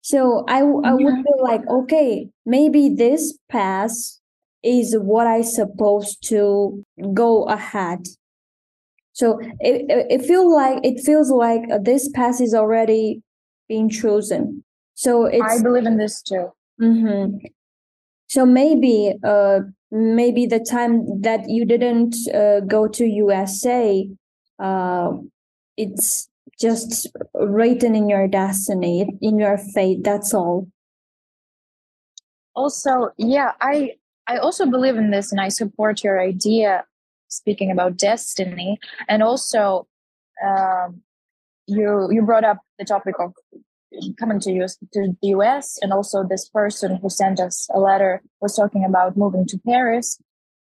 so 0.00 0.44
I 0.48 0.58
I 0.60 0.94
would 0.94 1.14
Mhm. 1.14 1.24
be 1.24 1.32
like 1.40 1.62
okay 1.68 2.30
maybe 2.46 2.88
this 2.88 3.36
path 3.48 3.96
is 4.62 4.96
what 4.98 5.26
i 5.26 5.42
supposed 5.42 6.26
to 6.28 6.84
go 7.14 7.44
ahead 7.44 8.00
so 9.18 9.38
it, 9.60 9.84
it, 9.88 10.06
it 10.20 10.22
feel 10.22 10.46
like 10.54 10.78
it 10.84 11.00
feels 11.00 11.30
like 11.30 11.62
uh, 11.72 11.78
this 11.90 12.08
path 12.14 12.40
is 12.40 12.54
already 12.54 13.20
being 13.68 13.88
chosen 13.90 14.62
so 14.94 15.26
it's 15.26 15.42
i 15.42 15.62
believe 15.62 15.86
in 15.86 15.98
this 15.98 16.22
too 16.22 16.46
Mm-hmm. 16.80 17.38
So 18.28 18.46
maybe, 18.46 19.14
uh, 19.24 19.60
maybe 19.90 20.46
the 20.46 20.60
time 20.60 21.22
that 21.22 21.48
you 21.48 21.64
didn't 21.64 22.14
uh, 22.34 22.60
go 22.60 22.86
to 22.88 23.04
USA, 23.04 24.08
uh, 24.58 25.12
it's 25.76 26.28
just 26.60 27.08
written 27.34 27.94
in 27.94 28.08
your 28.08 28.28
destiny, 28.28 29.08
in 29.20 29.38
your 29.38 29.58
fate. 29.58 30.04
That's 30.04 30.34
all. 30.34 30.68
also 32.58 33.10
yeah 33.16 33.52
i 33.60 33.94
i 34.26 34.36
also 34.38 34.66
believe 34.66 34.96
in 34.96 35.12
this 35.12 35.30
and 35.30 35.40
i 35.40 35.48
support 35.48 36.02
your 36.02 36.18
idea 36.18 36.84
speaking 37.28 37.70
about 37.70 37.96
destiny. 37.96 38.78
And 39.08 39.22
also 39.22 39.86
um, 40.44 41.02
you 41.66 42.08
you 42.10 42.22
brought 42.22 42.44
up 42.44 42.58
the 42.78 42.84
topic 42.84 43.14
of 43.20 43.32
coming 44.18 44.40
to 44.40 44.52
US 44.62 44.76
to 44.92 45.14
the 45.22 45.28
US 45.28 45.78
and 45.82 45.92
also 45.92 46.24
this 46.24 46.48
person 46.48 46.96
who 46.96 47.08
sent 47.08 47.40
us 47.40 47.68
a 47.74 47.78
letter 47.78 48.22
was 48.40 48.56
talking 48.56 48.84
about 48.84 49.16
moving 49.16 49.46
to 49.46 49.58
Paris. 49.66 50.18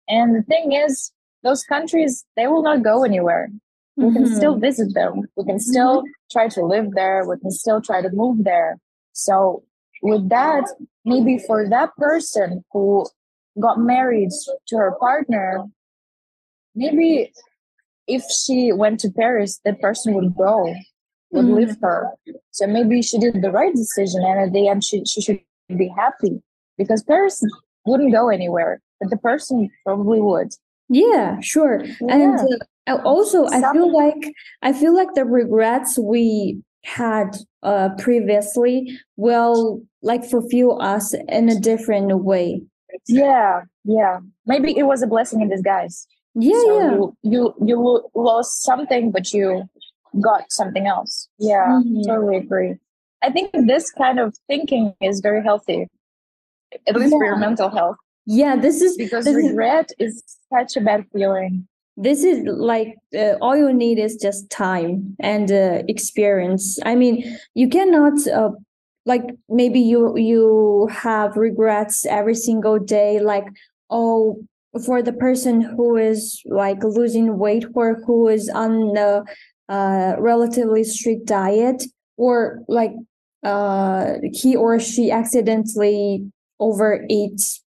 And 0.07 0.35
the 0.35 0.43
thing 0.43 0.73
is 0.73 1.11
those 1.43 1.63
countries 1.63 2.25
they 2.35 2.47
will 2.47 2.63
not 2.63 2.83
go 2.83 3.03
anywhere. 3.03 3.49
We 3.95 4.13
can 4.13 4.27
still 4.27 4.55
Mhm. 4.55 4.61
visit 4.61 4.93
them. 4.93 5.13
We 5.35 5.43
can 5.45 5.59
still 5.59 6.03
try 6.31 6.47
to 6.49 6.61
live 6.63 6.91
there. 6.93 7.25
We 7.27 7.37
can 7.39 7.51
still 7.51 7.81
try 7.81 8.01
to 8.01 8.09
move 8.11 8.43
there. 8.43 8.77
So 9.13 9.63
with 10.03 10.29
that 10.29 10.65
maybe 11.05 11.37
for 11.39 11.67
that 11.67 11.89
person 11.97 12.63
who 12.71 13.05
got 13.59 13.79
married 13.79 14.29
to 14.67 14.77
her 14.77 14.91
partner 14.99 15.63
maybe 16.81 17.31
if 18.07 18.23
she 18.41 18.71
went 18.71 18.99
to 19.01 19.09
paris 19.21 19.59
that 19.65 19.77
person 19.81 20.13
would 20.13 20.31
go 20.35 20.55
would 21.31 21.45
Mhm. 21.45 21.55
live 21.59 21.73
her 21.81 21.99
so 22.51 22.65
maybe 22.67 23.01
she 23.01 23.17
did 23.23 23.41
the 23.41 23.51
right 23.59 23.75
decision 23.83 24.21
and 24.29 24.39
at 24.45 24.51
the 24.53 24.67
end 24.71 24.83
she, 24.83 25.03
she 25.05 25.19
should 25.21 25.41
be 25.83 25.89
happy 26.03 26.33
because 26.77 27.03
paris 27.03 27.37
wouldn't 27.85 28.13
go 28.19 28.29
anywhere 28.29 28.73
but 28.99 29.09
the 29.09 29.17
person 29.29 29.69
probably 29.85 30.21
would 30.29 30.51
Yeah, 30.89 31.29
sure. 31.53 31.83
And 32.17 32.39
uh, 32.87 32.97
also, 33.03 33.39
I 33.57 33.59
feel 33.73 33.89
like 34.03 34.23
I 34.61 34.71
feel 34.71 34.93
like 34.95 35.11
the 35.19 35.25
regrets 35.25 35.99
we 35.99 36.61
had 36.85 37.29
uh, 37.69 37.89
previously 38.05 38.75
will 39.17 39.81
like 40.01 40.23
fulfill 40.23 40.71
us 40.81 41.13
in 41.37 41.49
a 41.49 41.59
different 41.59 42.07
way. 42.23 42.61
yeah 43.07 43.51
yeah 43.83 44.15
maybe 44.51 44.69
it 44.81 44.85
was 44.91 45.01
a 45.03 45.07
blessing 45.13 45.41
in 45.43 45.49
disguise 45.55 46.07
Yeah, 46.39 46.61
so 46.61 46.79
yeah. 46.79 46.91
you 46.91 47.17
you 47.23 47.53
you 47.65 48.09
lost 48.13 48.63
something 48.63 49.11
but 49.11 49.33
you 49.33 49.63
got 50.21 50.51
something 50.51 50.85
else. 50.87 51.29
Yeah 51.39 51.81
Mhm. 51.81 52.05
totally 52.05 52.37
agree. 52.37 52.75
I 53.23 53.31
think 53.31 53.51
this 53.67 53.91
kind 53.91 54.19
of 54.19 54.35
thinking 54.47 54.93
is 55.01 55.19
very 55.19 55.43
healthy 55.43 55.87
at 56.87 56.95
least 56.95 57.11
for 57.11 57.25
your 57.25 57.37
mental 57.37 57.69
health. 57.69 57.97
Yeah, 58.25 58.55
this 58.55 58.81
is 58.81 58.97
because 58.97 59.25
this 59.25 59.35
is 59.35 59.49
regret 59.49 59.91
is 59.99 60.23
such 60.53 60.75
a 60.77 60.81
bad 60.81 61.05
feeling. 61.13 61.67
This 61.95 62.23
is 62.23 62.43
like 62.45 62.95
uh, 63.17 63.35
all 63.41 63.57
you 63.57 63.73
need 63.73 63.97
is 63.97 64.17
just 64.21 64.51
time 64.51 65.15
and 65.19 65.51
uh, 65.51 65.81
experience. 65.87 66.77
I 66.85 66.93
mean 66.93 67.39
you 67.55 67.67
cannot 67.67 68.27
uh, 68.27 68.51
like 69.05 69.23
maybe 69.49 69.79
you 69.79 70.15
you 70.17 70.87
have 70.91 71.35
regrets 71.35 72.05
every 72.05 72.35
single 72.35 72.77
day 72.77 73.19
like 73.19 73.47
oh 73.89 74.45
for 74.79 75.01
the 75.01 75.13
person 75.13 75.61
who 75.61 75.97
is 75.97 76.41
like 76.45 76.83
losing 76.83 77.37
weight 77.37 77.65
or 77.73 78.01
who 78.05 78.27
is 78.27 78.49
on 78.49 78.95
a 78.97 79.23
uh, 79.69 80.15
relatively 80.19 80.83
strict 80.83 81.25
diet 81.25 81.83
or 82.15 82.61
like 82.67 82.93
uh 83.43 84.13
he 84.33 84.55
or 84.55 84.79
she 84.79 85.11
accidentally 85.11 86.25
overeats 86.59 87.59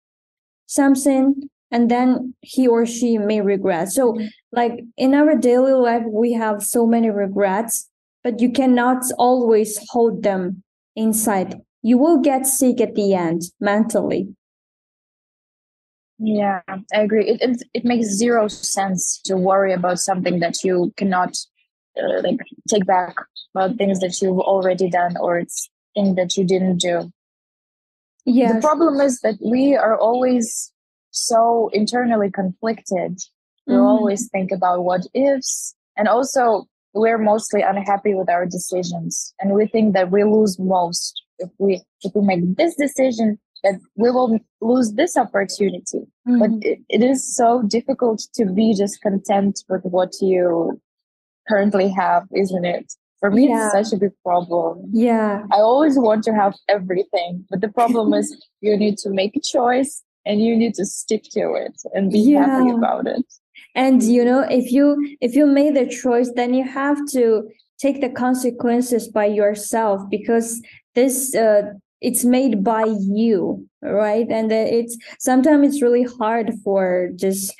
something 0.66 1.50
and 1.72 1.90
then 1.92 2.34
he 2.42 2.68
or 2.68 2.86
she 2.86 3.18
may 3.18 3.42
regret. 3.42 3.90
So, 3.90 4.18
like 4.52 4.84
in 4.98 5.14
our 5.14 5.36
daily 5.36 5.74
life, 5.74 6.04
we 6.08 6.34
have 6.34 6.64
so 6.64 6.88
many 6.88 7.10
regrets, 7.10 7.88
but 8.24 8.40
you 8.40 8.52
cannot 8.52 9.04
always 9.18 9.80
hold 9.90 10.24
them 10.24 10.64
inside. 10.96 11.62
You 11.82 11.98
will 11.98 12.18
get 12.18 12.48
sick 12.48 12.82
at 12.82 12.96
the 12.96 13.14
end 13.14 13.44
mentally. 13.60 14.36
Yeah 16.20 16.62
i 16.68 17.02
agree 17.02 17.26
it, 17.28 17.42
it, 17.42 17.64
it 17.74 17.86
makes 17.86 18.08
zero 18.08 18.48
sense 18.48 19.22
to 19.24 19.36
worry 19.38 19.74
about 19.74 20.00
something 20.00 20.40
that 20.40 20.64
you 20.64 20.94
cannot 20.98 21.36
uh, 22.02 22.22
like 22.22 22.40
take 22.68 22.86
back 22.86 23.16
about 23.56 23.76
things 23.78 24.00
that 24.00 24.22
you've 24.22 24.40
already 24.40 24.90
done 24.90 25.16
or 25.18 25.40
it's 25.40 25.70
things 25.96 26.16
that 26.16 26.36
you 26.38 26.44
didn't 26.46 26.78
do 26.78 27.12
Yeah. 28.26 28.54
the 28.54 28.62
problem 28.62 29.00
is 29.02 29.20
that 29.22 29.38
we 29.44 29.76
are 29.76 29.98
always 29.98 30.72
so 31.12 31.70
internally 31.74 32.30
conflicted 32.30 33.18
we 33.66 33.76
Mhm. 33.76 33.88
always 33.88 34.28
think 34.30 34.52
about 34.52 34.84
what 34.84 35.02
ifs 35.14 35.74
and 35.98 36.08
also 36.08 36.68
we're 36.94 37.18
mostly 37.18 37.62
unhappy 37.62 38.14
with 38.14 38.30
our 38.30 38.46
decisions 38.46 39.34
and 39.40 39.54
we 39.54 39.66
think 39.68 39.94
that 39.94 40.12
we 40.12 40.24
lose 40.24 40.60
most 40.60 41.24
if 41.40 41.50
we 41.60 41.82
if 42.04 42.12
we 42.14 42.22
make 42.22 42.44
this 42.58 42.76
decision 42.76 43.40
that 43.64 43.80
we 43.96 44.10
will 44.12 44.40
lose 44.62 44.94
this 44.94 45.18
opportunity 45.18 46.02
but 46.26 46.52
Mhm. 46.52 46.64
it, 46.70 46.80
it 46.90 47.02
is 47.04 47.36
so 47.36 47.62
difficult 47.64 48.20
to 48.38 48.46
be 48.46 48.74
just 48.74 49.02
content 49.02 49.64
with 49.70 49.84
what 49.84 50.12
you 50.22 50.80
currently 51.48 51.90
have 51.90 52.24
isn't 52.34 52.66
it 52.66 52.88
for 53.20 53.30
me 53.32 53.48
Yeah. 53.48 53.66
it's 53.66 53.74
such 53.80 53.92
a 53.96 54.00
big 54.04 54.14
problem 54.24 54.74
yeah. 54.94 55.44
I 55.52 55.60
always 55.72 55.98
want 55.98 56.24
to 56.28 56.34
have 56.42 56.54
everything, 56.68 57.46
but 57.50 57.60
the 57.62 57.72
problem 57.80 58.14
is 58.14 58.28
you 58.62 58.78
need 58.78 58.98
to 59.04 59.10
make 59.10 59.36
a 59.36 59.42
choice 59.42 60.04
and 60.26 60.42
you 60.46 60.56
need 60.56 60.74
to 60.76 60.86
stick 60.86 61.24
to 61.38 61.54
it 61.66 61.76
and 61.94 62.12
be 62.12 62.20
yeah. 62.20 62.46
happy 62.46 62.70
about 62.80 63.08
it 63.08 63.26
and 63.76 64.04
you 64.04 64.24
know 64.30 64.42
if 64.60 64.72
you 64.72 64.86
if 65.22 65.32
you 65.36 65.46
made 65.46 65.74
the 65.76 65.88
choice 66.04 66.30
then 66.40 66.54
you 66.54 66.64
have 66.64 67.00
to 67.18 67.24
take 67.84 67.98
the 68.02 68.10
consequences 68.10 69.08
by 69.20 69.26
yourself 69.26 69.98
because 70.10 70.62
this 70.96 71.16
uh, 71.36 71.64
it's 72.02 72.24
made 72.24 72.64
by 72.64 72.86
you 72.86 73.68
right? 73.82 74.28
And 74.30 74.52
it's 74.52 74.98
sometimes 75.20 75.68
it's 75.68 75.82
really 75.82 76.04
hard 76.04 76.52
for 76.64 77.10
just 77.16 77.56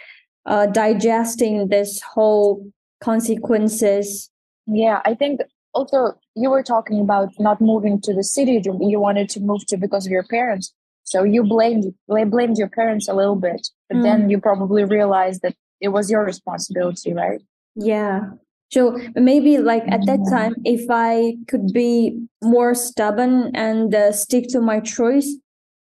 uh, 0.46 0.66
digesting 0.66 1.70
this 1.70 2.02
whole 2.02 2.66
consequences. 3.02 4.30
Yeah 4.68 5.02
i 5.06 5.14
think 5.16 5.42
also 5.74 6.14
you 6.36 6.50
were 6.50 6.64
talking 6.64 7.00
about 7.00 7.30
not 7.40 7.62
moving 7.62 8.02
to 8.02 8.14
the 8.14 8.24
city 8.24 8.62
you 8.64 9.00
wanted 9.00 9.30
to 9.30 9.40
move 9.40 9.66
to 9.68 9.78
because 9.78 10.06
of 10.06 10.12
your 10.12 10.24
parents. 10.24 10.74
So 11.04 11.24
you 11.24 11.44
blamed 11.44 11.94
blamed 12.08 12.58
your 12.58 12.70
parents 12.70 13.08
a 13.08 13.14
little 13.14 13.36
bit 13.36 13.68
but 13.88 13.98
mm. 13.98 14.04
then 14.04 14.30
you 14.30 14.40
probably 14.40 14.84
realized 14.84 15.42
that 15.42 15.56
it 15.82 15.90
was 15.90 16.12
your 16.12 16.24
responsibility 16.24 17.14
right? 17.14 17.42
Yeah 17.76 18.32
so 18.70 18.98
maybe 19.16 19.58
like 19.58 19.84
at 19.88 20.06
that 20.06 20.20
mm-hmm. 20.20 20.36
time 20.36 20.56
if 20.64 20.90
i 20.90 21.36
could 21.48 21.74
be 21.74 22.20
more 22.44 22.74
stubborn 22.74 23.52
and 23.56 23.94
uh, 23.94 24.12
stick 24.12 24.48
to 24.48 24.62
my 24.62 24.80
choice 24.80 25.36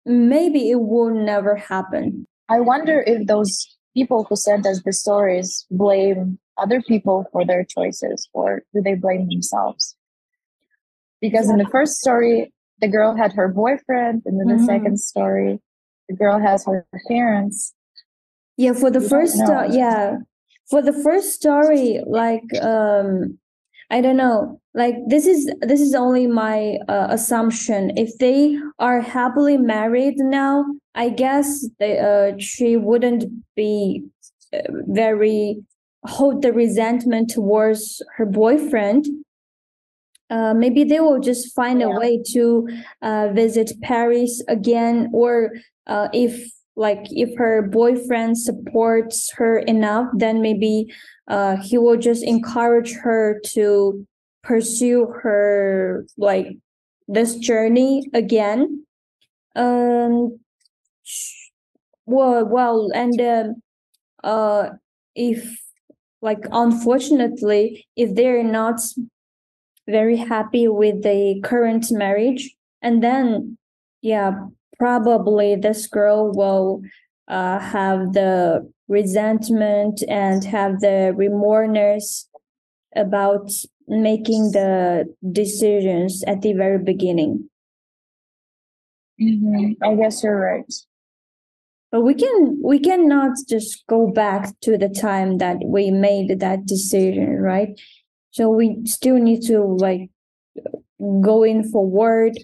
maybe 0.06 0.70
it 0.70 0.80
will 0.80 1.12
never 1.12 1.56
happen. 1.56 2.26
I 2.48 2.60
wonder 2.60 3.02
if 3.06 3.26
those 3.26 3.76
people 3.94 4.24
who 4.24 4.36
sent 4.36 4.64
us 4.66 4.80
the 4.84 4.92
stories 4.92 5.66
blame 5.70 6.38
other 6.58 6.80
people 6.80 7.26
for 7.32 7.44
their 7.44 7.64
choices 7.64 8.28
or 8.32 8.62
do 8.72 8.80
they 8.80 8.94
blame 8.94 9.28
themselves? 9.28 9.96
Because 11.20 11.50
in 11.50 11.58
the 11.58 11.66
first 11.66 11.94
story 11.94 12.52
the 12.80 12.88
girl 12.88 13.16
had 13.16 13.32
her 13.32 13.48
boyfriend 13.48 14.22
and 14.24 14.40
mm-hmm. 14.40 14.56
the 14.56 14.64
second 14.64 15.00
story 15.00 15.60
the 16.08 16.14
girl 16.14 16.38
has 16.38 16.64
her 16.66 16.86
parents. 17.08 17.74
Yeah 18.56 18.72
for 18.72 18.90
the 18.90 19.00
first 19.00 19.40
uh, 19.40 19.66
yeah 19.70 20.18
for 20.68 20.82
the 20.82 20.92
first 20.92 21.32
story 21.32 22.00
like 22.06 22.44
um 22.62 23.38
i 23.90 24.00
don't 24.00 24.16
know 24.16 24.60
like 24.74 24.96
this 25.08 25.26
is 25.26 25.50
this 25.60 25.80
is 25.80 25.94
only 25.94 26.26
my 26.26 26.78
uh, 26.88 27.06
assumption 27.10 27.96
if 27.96 28.16
they 28.18 28.58
are 28.78 29.00
happily 29.00 29.56
married 29.56 30.16
now 30.18 30.64
i 30.94 31.08
guess 31.08 31.66
they 31.78 31.98
uh 31.98 32.32
she 32.38 32.76
wouldn't 32.76 33.24
be 33.54 34.02
uh, 34.52 34.58
very 34.88 35.62
hold 36.04 36.42
the 36.42 36.52
resentment 36.52 37.30
towards 37.30 38.02
her 38.16 38.26
boyfriend 38.26 39.06
uh, 40.28 40.54
maybe 40.54 40.82
they 40.84 41.00
will 41.00 41.20
just 41.20 41.54
find 41.54 41.80
yeah. 41.80 41.86
a 41.86 41.98
way 41.98 42.20
to 42.32 42.68
uh, 43.02 43.28
visit 43.32 43.72
Paris 43.82 44.42
again, 44.48 45.08
or 45.12 45.52
uh, 45.86 46.08
if 46.12 46.50
like 46.76 47.06
if 47.10 47.36
her 47.38 47.62
boyfriend 47.62 48.38
supports 48.38 49.32
her 49.32 49.58
enough 49.58 50.08
then 50.14 50.42
maybe 50.42 50.92
uh 51.28 51.56
he 51.56 51.78
will 51.78 51.96
just 51.96 52.22
encourage 52.22 52.92
her 52.92 53.40
to 53.44 54.06
pursue 54.42 55.06
her 55.06 56.06
like 56.16 56.46
this 57.08 57.36
journey 57.36 58.04
again. 58.14 58.84
Um 59.54 60.38
well 62.04 62.44
well 62.44 62.90
and 62.94 63.20
um, 63.20 63.54
uh 64.22 64.70
if 65.14 65.58
like 66.22 66.44
unfortunately 66.52 67.86
if 67.96 68.14
they're 68.14 68.44
not 68.44 68.80
very 69.88 70.16
happy 70.16 70.68
with 70.68 71.02
the 71.02 71.40
current 71.42 71.86
marriage 71.90 72.54
and 72.82 73.02
then 73.02 73.56
yeah 74.02 74.46
probably 74.78 75.56
this 75.56 75.86
girl 75.86 76.32
will 76.32 76.82
uh, 77.28 77.58
have 77.58 78.12
the 78.12 78.70
resentment 78.88 80.02
and 80.08 80.44
have 80.44 80.80
the 80.80 81.12
remorse 81.16 82.28
about 82.94 83.50
making 83.88 84.52
the 84.52 85.04
decisions 85.32 86.24
at 86.26 86.42
the 86.42 86.52
very 86.52 86.78
beginning. 86.78 87.48
Mm-hmm. 89.20 89.82
I 89.82 89.94
guess 89.94 90.22
you're 90.22 90.38
right. 90.38 90.72
But 91.92 92.02
we 92.02 92.14
can 92.14 92.60
we 92.62 92.78
cannot 92.78 93.36
just 93.48 93.86
go 93.86 94.10
back 94.10 94.52
to 94.62 94.76
the 94.76 94.88
time 94.88 95.38
that 95.38 95.58
we 95.64 95.90
made 95.90 96.40
that 96.40 96.66
decision, 96.66 97.38
right? 97.38 97.80
So 98.32 98.50
we 98.50 98.84
still 98.84 99.16
need 99.16 99.42
to 99.46 99.62
like 99.62 100.10
going 101.20 101.64
forward. 101.70 102.36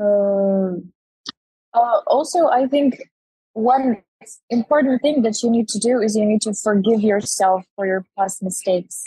Uh, 0.00 0.80
uh, 1.82 2.00
also, 2.06 2.48
I 2.48 2.66
think 2.66 3.02
one 3.52 4.02
important 4.50 5.02
thing 5.02 5.22
that 5.22 5.42
you 5.42 5.50
need 5.50 5.68
to 5.68 5.78
do 5.78 6.00
is 6.00 6.16
you 6.16 6.24
need 6.24 6.42
to 6.42 6.54
forgive 6.54 7.00
yourself 7.00 7.64
for 7.76 7.86
your 7.86 8.04
past 8.16 8.42
mistakes. 8.42 9.02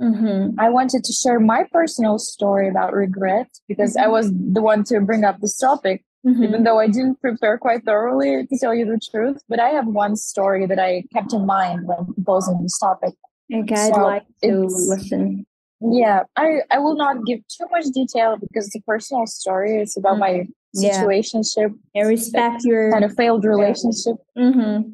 Mm-hmm. 0.00 0.58
I 0.58 0.68
wanted 0.68 1.04
to 1.04 1.12
share 1.12 1.38
my 1.38 1.64
personal 1.70 2.18
story 2.18 2.68
about 2.68 2.92
regret 2.92 3.48
because 3.68 3.96
I 3.96 4.08
was 4.08 4.32
the 4.32 4.62
one 4.62 4.84
to 4.84 5.00
bring 5.00 5.24
up 5.24 5.40
this 5.40 5.56
topic, 5.56 6.04
mm-hmm. 6.26 6.42
even 6.42 6.64
though 6.64 6.80
I 6.80 6.88
didn't 6.88 7.20
prepare 7.20 7.58
quite 7.58 7.84
thoroughly 7.84 8.46
to 8.46 8.58
tell 8.58 8.74
you 8.74 8.84
the 8.84 9.00
truth. 9.10 9.40
But 9.48 9.60
I 9.60 9.68
have 9.68 9.86
one 9.86 10.16
story 10.16 10.66
that 10.66 10.78
I 10.78 11.04
kept 11.12 11.32
in 11.32 11.46
mind 11.46 11.86
when 11.86 12.14
posing 12.26 12.60
this 12.62 12.78
topic. 12.78 13.14
Okay, 13.54 13.76
so 13.76 13.94
I'd 13.94 14.02
like 14.02 14.26
to 14.42 14.66
listen. 14.66 15.46
Yeah, 15.80 16.22
I, 16.36 16.60
I 16.70 16.78
will 16.78 16.96
not 16.96 17.24
give 17.26 17.40
too 17.48 17.66
much 17.70 17.86
detail 17.92 18.36
because 18.40 18.70
the 18.70 18.80
personal 18.86 19.26
story 19.26 19.80
is 19.80 19.96
about 19.96 20.12
mm-hmm. 20.12 20.20
my 20.20 20.46
situationship. 20.76 21.74
Yeah. 21.94 22.02
respect 22.04 22.64
your 22.64 22.90
kind 22.92 23.04
of 23.04 23.14
failed 23.14 23.44
relationship. 23.44 24.16
Mm-hmm. 24.36 24.92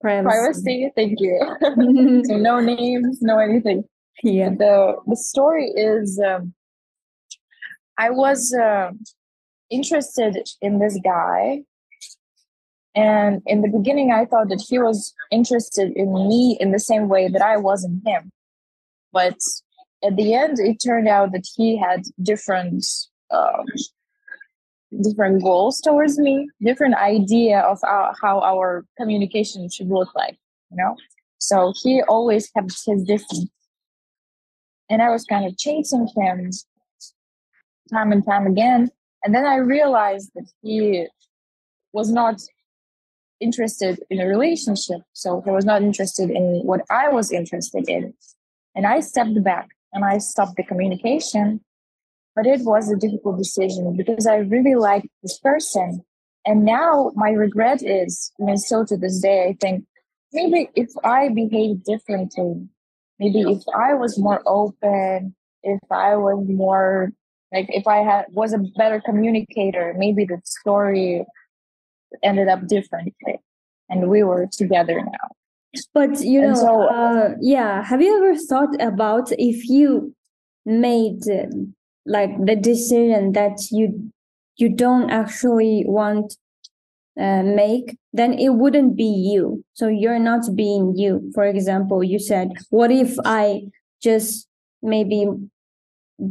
Privacy. 0.00 0.24
Privacy. 0.24 0.92
Thank 0.96 1.20
you. 1.20 1.38
so 2.26 2.36
no 2.36 2.60
names, 2.60 3.18
no 3.20 3.38
anything. 3.38 3.84
Yeah. 4.22 4.50
The 4.50 4.96
the 5.06 5.16
story 5.16 5.66
is 5.76 6.20
um, 6.24 6.54
I 7.98 8.10
was 8.10 8.54
uh, 8.54 8.92
interested 9.70 10.48
in 10.62 10.78
this 10.78 10.98
guy, 11.04 11.62
and 12.94 13.42
in 13.46 13.62
the 13.62 13.68
beginning, 13.68 14.10
I 14.10 14.24
thought 14.24 14.48
that 14.48 14.64
he 14.66 14.78
was 14.78 15.14
interested 15.30 15.92
in 15.94 16.12
me 16.12 16.56
in 16.60 16.72
the 16.72 16.80
same 16.80 17.08
way 17.08 17.28
that 17.28 17.42
I 17.42 17.56
was 17.58 17.84
in 17.84 18.02
him. 18.06 18.30
But 19.12 19.38
at 20.02 20.16
the 20.16 20.34
end, 20.34 20.58
it 20.58 20.78
turned 20.82 21.08
out 21.08 21.32
that 21.32 21.46
he 21.56 21.76
had 21.76 22.02
different 22.22 22.86
um, 23.30 23.66
different 25.02 25.42
goals 25.42 25.80
towards 25.80 26.18
me, 26.18 26.48
different 26.60 26.94
idea 26.96 27.60
of 27.60 27.78
our, 27.84 28.12
how 28.20 28.40
our 28.40 28.84
communication 28.98 29.68
should 29.70 29.88
look 29.88 30.14
like, 30.14 30.36
you 30.70 30.76
know? 30.76 30.96
So 31.38 31.72
he 31.82 32.02
always 32.02 32.50
kept 32.50 32.72
his 32.86 33.02
distance. 33.04 33.50
And 34.88 35.00
I 35.00 35.10
was 35.10 35.24
kind 35.24 35.46
of 35.46 35.56
chasing 35.56 36.08
him 36.16 36.50
time 37.92 38.12
and 38.12 38.24
time 38.24 38.46
again. 38.46 38.90
And 39.22 39.34
then 39.34 39.46
I 39.46 39.56
realized 39.56 40.30
that 40.34 40.50
he 40.62 41.06
was 41.92 42.10
not 42.10 42.40
interested 43.40 44.00
in 44.10 44.20
a 44.20 44.26
relationship. 44.26 45.00
So 45.12 45.42
he 45.44 45.50
was 45.50 45.64
not 45.64 45.82
interested 45.82 46.30
in 46.30 46.62
what 46.64 46.82
I 46.90 47.08
was 47.08 47.32
interested 47.32 47.88
in. 47.88 48.14
And 48.74 48.86
I 48.86 49.00
stepped 49.00 49.42
back 49.42 49.68
and 49.92 50.04
I 50.04 50.18
stopped 50.18 50.56
the 50.56 50.62
communication 50.62 51.60
but 52.40 52.50
it 52.50 52.62
was 52.64 52.90
a 52.90 52.96
difficult 52.96 53.36
decision 53.36 53.94
because 53.94 54.26
I 54.26 54.36
really 54.36 54.74
liked 54.74 55.08
this 55.22 55.38
person. 55.38 56.02
And 56.46 56.64
now 56.64 57.12
my 57.14 57.30
regret 57.32 57.82
is, 57.82 58.32
I 58.40 58.44
mean, 58.44 58.56
still 58.56 58.86
to 58.86 58.96
this 58.96 59.20
day, 59.20 59.48
I 59.50 59.56
think 59.60 59.84
maybe 60.32 60.70
if 60.74 60.88
I 61.04 61.28
behaved 61.28 61.84
differently, 61.84 62.66
maybe 63.18 63.42
if 63.42 63.62
I 63.76 63.92
was 63.92 64.18
more 64.18 64.42
open, 64.46 65.34
if 65.62 65.80
I 65.90 66.16
was 66.16 66.46
more 66.48 67.12
like 67.52 67.66
if 67.68 67.86
I 67.86 67.98
had 67.98 68.24
was 68.30 68.54
a 68.54 68.64
better 68.78 69.02
communicator, 69.04 69.94
maybe 69.98 70.24
the 70.24 70.40
story 70.44 71.26
ended 72.22 72.48
up 72.48 72.66
differently, 72.68 73.38
and 73.90 74.08
we 74.08 74.22
were 74.22 74.46
together 74.50 74.98
now. 74.98 75.28
But 75.92 76.20
you 76.20 76.40
know, 76.40 76.54
so, 76.54 76.88
uh, 76.88 77.34
yeah. 77.42 77.82
Have 77.82 78.00
you 78.00 78.16
ever 78.16 78.34
thought 78.38 78.80
about 78.80 79.30
if 79.32 79.68
you 79.68 80.14
made 80.64 81.24
like 82.10 82.30
the 82.44 82.56
decision 82.56 83.32
that 83.32 83.56
you 83.70 84.10
you 84.56 84.68
don't 84.68 85.10
actually 85.10 85.84
want 85.86 86.36
uh, 87.18 87.42
make 87.42 87.96
then 88.12 88.32
it 88.34 88.50
wouldn't 88.50 88.96
be 88.96 89.04
you 89.04 89.64
so 89.74 89.86
you're 89.86 90.18
not 90.18 90.42
being 90.56 90.92
you 90.96 91.30
for 91.34 91.44
example 91.44 92.02
you 92.02 92.18
said 92.18 92.50
what 92.70 92.90
if 92.90 93.14
i 93.24 93.62
just 94.02 94.48
maybe 94.82 95.26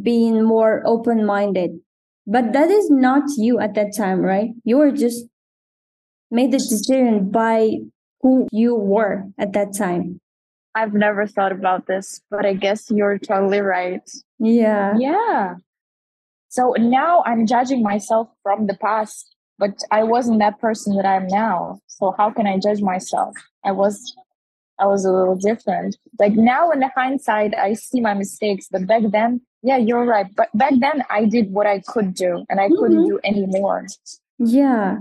being 0.04 0.44
more 0.44 0.84
open 0.86 1.26
minded 1.26 1.72
but 2.28 2.52
that 2.52 2.70
is 2.70 2.89
not 2.89 3.24
you 3.38 3.60
at 3.60 3.74
that 3.74 3.96
time 3.96 4.20
right 4.20 4.50
you 4.65 4.78
were 4.78 4.92
just 4.92 5.26
made 6.30 6.52
the 6.52 6.58
decision 6.58 7.30
by 7.32 7.72
who 8.22 8.48
you 8.52 8.76
were 8.76 9.24
at 9.38 9.54
that 9.54 9.74
time 9.74 10.20
I've 10.76 10.94
never 10.94 11.26
thought 11.26 11.52
about 11.52 11.88
this, 11.88 12.22
but 12.30 12.46
I 12.46 12.54
guess 12.54 12.92
you're 12.92 13.18
totally 13.18 13.60
right. 13.60 14.08
Yeah. 14.38 14.96
Yeah. 14.98 15.56
So 16.49 16.73
now 16.79 17.23
I'm 17.27 17.45
judging 17.45 17.83
myself 17.83 18.27
from 18.41 18.65
the 18.65 18.73
past, 18.73 19.35
but 19.59 19.83
I 19.91 20.03
wasn't 20.03 20.39
that 20.39 20.59
person 20.59 20.95
that 20.95 21.05
I 21.05 21.15
am 21.15 21.27
now. 21.27 21.79
so 21.88 22.13
how 22.17 22.31
can 22.31 22.47
i 22.47 22.57
judge 22.57 22.81
myself? 22.81 23.35
I 23.63 23.71
was 23.71 24.15
i 24.79 24.85
was 24.85 25.05
a 25.05 25.12
little 25.12 25.35
different. 25.35 25.97
Like 26.19 26.33
now 26.33 26.71
in 26.71 26.79
the 26.79 26.89
hindsight 26.95 27.53
i 27.55 27.73
see 27.73 28.01
my 28.01 28.13
mistakes 28.13 28.67
but 28.71 28.88
back 28.88 29.03
then 29.12 29.41
yeah 29.62 29.77
you're 29.77 30.05
right. 30.05 30.27
But 30.35 30.49
back 30.55 30.73
then 30.79 31.03
i 31.09 31.25
did 31.25 31.51
what 31.51 31.67
i 31.67 31.79
could 31.91 32.13
do 32.15 32.45
and 32.49 32.59
i 32.59 32.65
mm-hmm. 32.65 32.79
couldn't 32.79 33.05
do 33.05 33.19
any 33.23 33.45
more. 33.45 33.85
Yeah. 34.39 34.97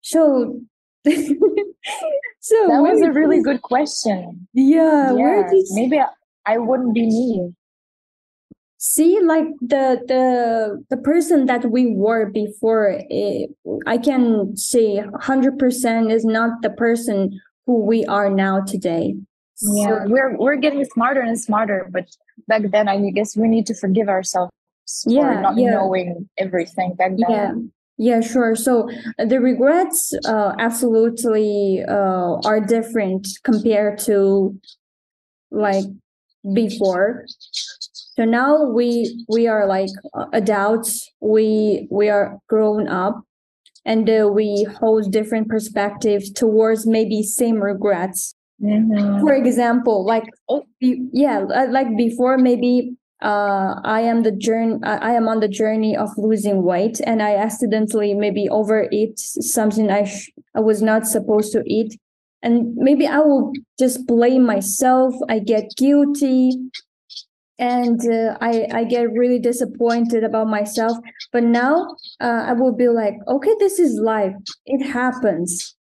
So 0.00 0.60
so 1.04 2.58
that 2.70 2.82
was 2.88 3.02
a 3.02 3.12
really 3.12 3.42
good 3.42 3.60
question. 3.62 4.48
Yeah, 4.54 5.12
yeah 5.12 5.50
maybe 5.72 5.98
I, 5.98 6.08
I 6.46 6.58
wouldn't 6.58 6.94
be 6.94 7.06
me 7.06 7.54
see 8.84 9.20
like 9.20 9.46
the 9.60 10.02
the 10.08 10.84
the 10.90 10.96
person 10.96 11.46
that 11.46 11.70
we 11.70 11.94
were 11.94 12.28
before 12.30 12.98
it, 13.08 13.48
i 13.86 13.96
can 13.96 14.56
say 14.56 14.98
100% 14.98 16.12
is 16.12 16.24
not 16.24 16.50
the 16.62 16.70
person 16.70 17.40
who 17.64 17.78
we 17.86 18.04
are 18.06 18.28
now 18.28 18.60
today. 18.60 19.14
Yeah 19.60 20.04
so, 20.04 20.10
we're 20.10 20.36
we're 20.36 20.56
getting 20.56 20.84
smarter 20.84 21.20
and 21.20 21.40
smarter 21.40 21.88
but 21.92 22.06
back 22.48 22.62
then 22.72 22.88
i 22.88 22.98
guess 23.10 23.36
we 23.36 23.46
need 23.46 23.66
to 23.66 23.74
forgive 23.74 24.08
ourselves 24.08 24.50
yeah, 25.06 25.34
for 25.34 25.40
not 25.40 25.56
yeah. 25.56 25.70
knowing 25.70 26.28
everything 26.36 26.96
back 26.96 27.12
then. 27.16 27.30
Yeah 27.30 27.52
yeah 27.98 28.20
sure. 28.20 28.56
So 28.56 28.90
the 29.18 29.38
regrets 29.38 30.12
uh, 30.26 30.54
absolutely 30.58 31.84
uh, 31.86 32.40
are 32.44 32.58
different 32.58 33.28
compared 33.44 33.98
to 34.10 34.58
like 35.52 35.84
before 36.52 37.26
so 38.16 38.24
now 38.24 38.62
we 38.62 39.24
we 39.28 39.46
are 39.46 39.66
like 39.66 39.90
adults 40.32 41.10
we 41.20 41.88
we 41.90 42.08
are 42.08 42.38
grown 42.48 42.88
up 42.88 43.22
and 43.84 44.08
uh, 44.08 44.28
we 44.32 44.64
hold 44.78 45.10
different 45.10 45.48
perspectives 45.48 46.30
towards 46.30 46.86
maybe 46.86 47.22
same 47.22 47.56
regrets 47.56 48.34
mm-hmm. 48.62 49.20
for 49.20 49.32
example 49.32 50.04
like 50.04 50.24
oh, 50.48 50.64
yeah 50.80 51.38
like 51.70 51.96
before 51.96 52.38
maybe 52.38 52.96
uh, 53.22 53.80
I 53.84 54.00
am 54.00 54.24
the 54.24 54.32
journey. 54.32 54.80
I 54.82 55.12
am 55.12 55.28
on 55.28 55.38
the 55.38 55.48
journey 55.48 55.96
of 55.96 56.10
losing 56.16 56.64
weight, 56.64 57.00
and 57.06 57.22
I 57.22 57.36
accidentally 57.36 58.14
maybe 58.14 58.48
overeat 58.48 59.16
something 59.18 59.90
I 59.90 60.04
sh- 60.04 60.32
I 60.56 60.60
was 60.60 60.82
not 60.82 61.06
supposed 61.06 61.52
to 61.52 61.62
eat, 61.64 62.00
and 62.42 62.74
maybe 62.74 63.06
I 63.06 63.20
will 63.20 63.52
just 63.78 64.08
blame 64.08 64.44
myself. 64.44 65.14
I 65.28 65.38
get 65.38 65.70
guilty, 65.76 66.58
and 67.62 68.00
uh, 68.10 68.36
I 68.40 68.66
I 68.74 68.84
get 68.84 69.12
really 69.12 69.38
disappointed 69.38 70.24
about 70.24 70.48
myself. 70.48 70.98
But 71.30 71.44
now 71.44 71.94
uh, 72.20 72.42
I 72.50 72.52
will 72.54 72.74
be 72.74 72.88
like, 72.88 73.14
okay, 73.28 73.54
this 73.60 73.78
is 73.78 74.00
life. 74.00 74.34
It 74.66 74.84
happens. 74.84 75.76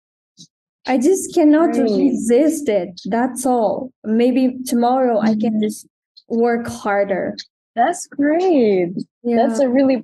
I 0.87 0.97
just 0.97 1.35
cannot 1.35 1.77
resist 1.77 2.69
it. 2.69 3.01
That's 3.05 3.45
all. 3.45 3.91
Maybe 4.05 4.57
tomorrow. 4.65 5.19
I 5.21 5.35
can 5.35 5.55
mm-hmm. 5.55 5.63
just 5.63 5.87
work 6.29 6.67
harder. 6.67 7.37
That's 7.75 8.07
great. 8.07 8.93
Yeah. 9.23 9.37
That's 9.37 9.61
a 9.61 9.69
really 9.69 10.03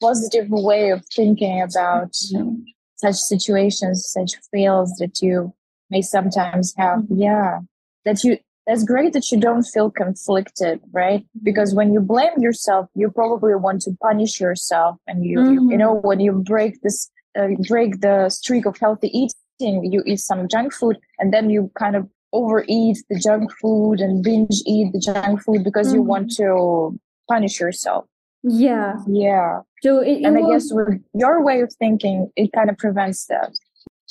positive 0.00 0.46
way 0.50 0.90
of 0.90 1.02
thinking 1.16 1.60
about 1.60 2.12
mm-hmm. 2.12 2.60
such 2.96 3.16
situations, 3.16 4.08
such 4.08 4.34
fails 4.52 4.92
that 5.00 5.20
you 5.20 5.52
may 5.90 6.02
sometimes 6.02 6.74
have. 6.76 7.00
Mm-hmm. 7.00 7.22
Yeah. 7.22 7.58
That 8.04 8.22
you 8.22 8.38
that's 8.68 8.84
great 8.84 9.14
that 9.14 9.32
you 9.32 9.40
don't 9.40 9.64
feel 9.64 9.90
conflicted, 9.90 10.80
right? 10.92 11.24
Because 11.42 11.74
when 11.74 11.94
you 11.94 12.00
blame 12.00 12.38
yourself, 12.38 12.86
you 12.94 13.10
probably 13.10 13.54
want 13.54 13.80
to 13.82 13.92
punish 14.02 14.38
yourself, 14.38 14.96
and 15.06 15.24
you 15.24 15.38
mm-hmm. 15.38 15.70
you 15.70 15.78
know 15.78 15.94
when 15.94 16.20
you 16.20 16.32
break 16.32 16.80
this 16.82 17.10
uh, 17.38 17.48
break 17.66 18.02
the 18.02 18.28
streak 18.28 18.66
of 18.66 18.76
healthy 18.76 19.08
eating, 19.08 19.90
you 19.90 20.02
eat 20.04 20.20
some 20.20 20.46
junk 20.48 20.74
food, 20.74 20.98
and 21.18 21.32
then 21.32 21.48
you 21.48 21.70
kind 21.78 21.96
of 21.96 22.06
overeat 22.34 22.98
the 23.08 23.18
junk 23.18 23.50
food 23.58 24.00
and 24.00 24.22
binge 24.22 24.60
eat 24.66 24.92
the 24.92 25.00
junk 25.00 25.42
food 25.42 25.64
because 25.64 25.86
mm-hmm. 25.86 25.96
you 25.96 26.02
want 26.02 26.28
mm-hmm. 26.28 26.92
to 26.92 27.00
punish 27.26 27.58
yourself. 27.58 28.04
Yeah, 28.42 28.96
yeah. 29.08 29.60
So 29.82 30.00
it, 30.00 30.18
it 30.18 30.24
and 30.24 30.36
I 30.36 30.42
guess 30.42 30.68
with 30.70 31.02
your 31.14 31.42
way 31.42 31.62
of 31.62 31.72
thinking, 31.78 32.30
it 32.36 32.52
kind 32.52 32.68
of 32.68 32.76
prevents 32.76 33.24
that 33.26 33.50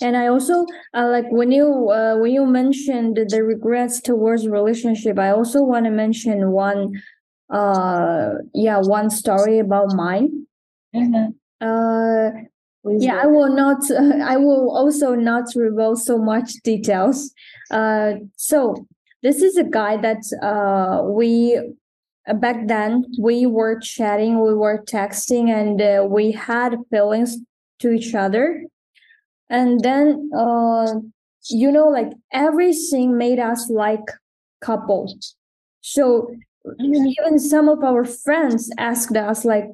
and 0.01 0.15
i 0.15 0.27
also 0.27 0.65
uh, 0.93 1.07
like 1.07 1.25
when 1.29 1.51
you 1.51 1.89
uh, 1.89 2.15
when 2.17 2.31
you 2.31 2.45
mentioned 2.45 3.17
the 3.29 3.43
regrets 3.43 3.99
towards 4.01 4.47
relationship 4.47 5.17
i 5.19 5.29
also 5.29 5.61
want 5.61 5.85
to 5.85 5.91
mention 5.91 6.51
one 6.51 6.91
uh 7.49 8.31
yeah 8.53 8.77
one 8.77 9.09
story 9.09 9.59
about 9.59 9.93
mine. 9.93 10.45
Mm-hmm. 10.95 11.31
uh 11.65 12.31
yeah 12.99 13.21
i 13.21 13.25
will 13.25 13.53
not 13.55 13.89
uh, 13.89 14.23
i 14.23 14.37
will 14.37 14.69
also 14.75 15.15
not 15.15 15.45
reveal 15.55 15.95
so 15.95 16.17
much 16.17 16.53
details. 16.63 17.33
Uh 17.71 18.13
so 18.35 18.87
this 19.23 19.41
is 19.41 19.57
a 19.57 19.63
guy 19.63 19.97
that 19.97 20.23
uh 20.41 21.03
we 21.03 21.57
uh, 22.27 22.33
back 22.33 22.67
then 22.67 23.05
we 23.19 23.45
were 23.45 23.79
chatting 23.79 24.43
we 24.43 24.53
were 24.53 24.83
texting 24.83 25.49
and 25.49 25.81
uh, 25.81 26.05
we 26.05 26.31
had 26.31 26.75
feelings 26.91 27.37
to 27.79 27.91
each 27.91 28.13
other 28.13 28.63
and 29.49 29.81
then 29.81 30.29
uh 30.37 30.93
you 31.49 31.71
know 31.71 31.87
like 31.87 32.11
everything 32.33 33.17
made 33.17 33.39
us 33.39 33.69
like 33.69 34.05
couple 34.61 35.17
so 35.81 36.27
even 36.79 37.39
some 37.39 37.69
of 37.69 37.83
our 37.83 38.03
friends 38.03 38.69
asked 38.77 39.15
us 39.15 39.45
like 39.45 39.65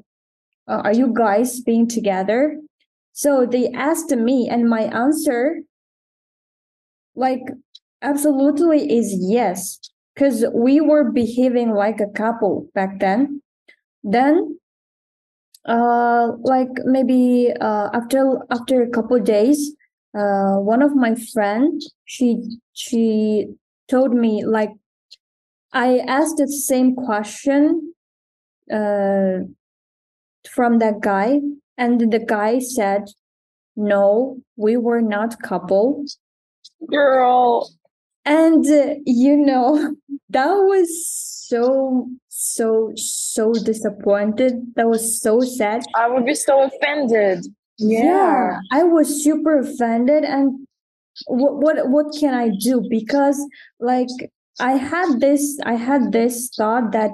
uh, 0.68 0.82
are 0.84 0.94
you 0.94 1.14
guys 1.14 1.60
being 1.60 1.88
together? 1.88 2.60
So 3.14 3.46
they 3.46 3.70
asked 3.72 4.12
me 4.16 4.48
and 4.50 4.70
my 4.70 4.84
answer 4.84 5.60
like 7.16 7.44
absolutely 8.02 8.92
is 8.92 9.16
yes 9.20 9.80
because 10.16 10.46
we 10.54 10.82
were 10.82 11.12
behaving 11.12 11.72
like 11.72 12.00
a 12.00 12.08
couple 12.08 12.68
back 12.74 13.00
then. 13.00 13.42
Then 14.04 14.60
uh 15.65 16.32
like 16.43 16.69
maybe 16.86 17.52
uh 17.62 17.89
after 17.93 18.39
after 18.52 18.82
a 18.82 18.89
couple 18.89 19.19
days 19.19 19.76
uh 20.17 20.56
one 20.56 20.82
of 20.82 20.95
my 20.95 21.15
friends 21.34 21.93
she 22.06 22.58
she 22.73 23.45
told 23.88 24.13
me 24.13 24.43
like 24.45 24.71
i 25.71 25.99
asked 25.99 26.38
the 26.38 26.47
same 26.47 26.95
question 26.95 27.93
uh 28.71 29.39
from 30.49 30.80
that 30.80 30.99
guy 31.02 31.39
and 31.78 32.12
the 32.12 32.19
guy 32.19 32.60
said 32.60 33.06
no 33.76 34.38
we 34.56 34.78
were 34.78 35.02
not 35.02 35.41
couple. 35.41 36.06
Girl. 36.88 37.69
And 38.26 38.65
uh, 38.65 38.95
you 39.06 39.36
know 39.38 39.95
that 40.30 40.54
was 40.54 41.08
so 41.08 42.08
so 42.43 42.91
so 42.95 43.53
disappointed. 43.53 44.53
That 44.75 44.89
was 44.89 45.21
so 45.21 45.39
sad. 45.41 45.84
I 45.95 46.10
would 46.10 46.25
be 46.25 46.36
so 46.36 46.63
offended. 46.63 47.45
Yeah, 47.77 48.03
yeah. 48.03 48.60
I 48.71 48.84
was 48.84 49.23
super 49.23 49.60
offended. 49.60 50.25
And 50.25 50.67
what 51.27 51.56
what 51.56 51.89
what 51.89 52.08
can 52.19 52.34
i 52.34 52.49
do? 52.49 52.86
Because 52.89 53.39
like 53.79 54.10
i 54.60 54.73
had 54.73 55.19
this 55.19 55.60
i 55.65 55.73
had 55.73 56.12
this 56.12 56.49
thought 56.56 56.91
that 56.91 57.12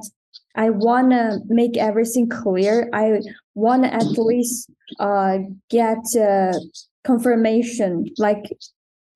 i 0.55 0.69
want 0.69 1.11
to 1.11 1.39
make 1.47 1.77
everything 1.77 2.27
clear. 2.27 2.89
I 2.93 3.21
want 3.55 3.83
to 3.83 3.93
at 3.93 4.07
least 4.17 4.69
uh 4.99 5.37
get 5.69 6.03
uh, 6.19 6.57
confirmation 7.03 8.05
like 8.17 8.45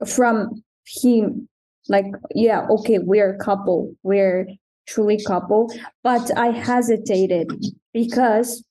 from 0.06 0.64
him. 0.86 1.50
Like 1.90 2.06
yeah 2.34 2.68
okay 2.70 3.00
we're 3.00 3.34
a 3.34 3.44
couple. 3.44 3.96
We're 4.04 4.48
truly 4.86 5.22
couple 5.24 5.74
but 6.04 6.36
i 6.38 6.48
hesitated 6.48 7.52
because 7.94 8.64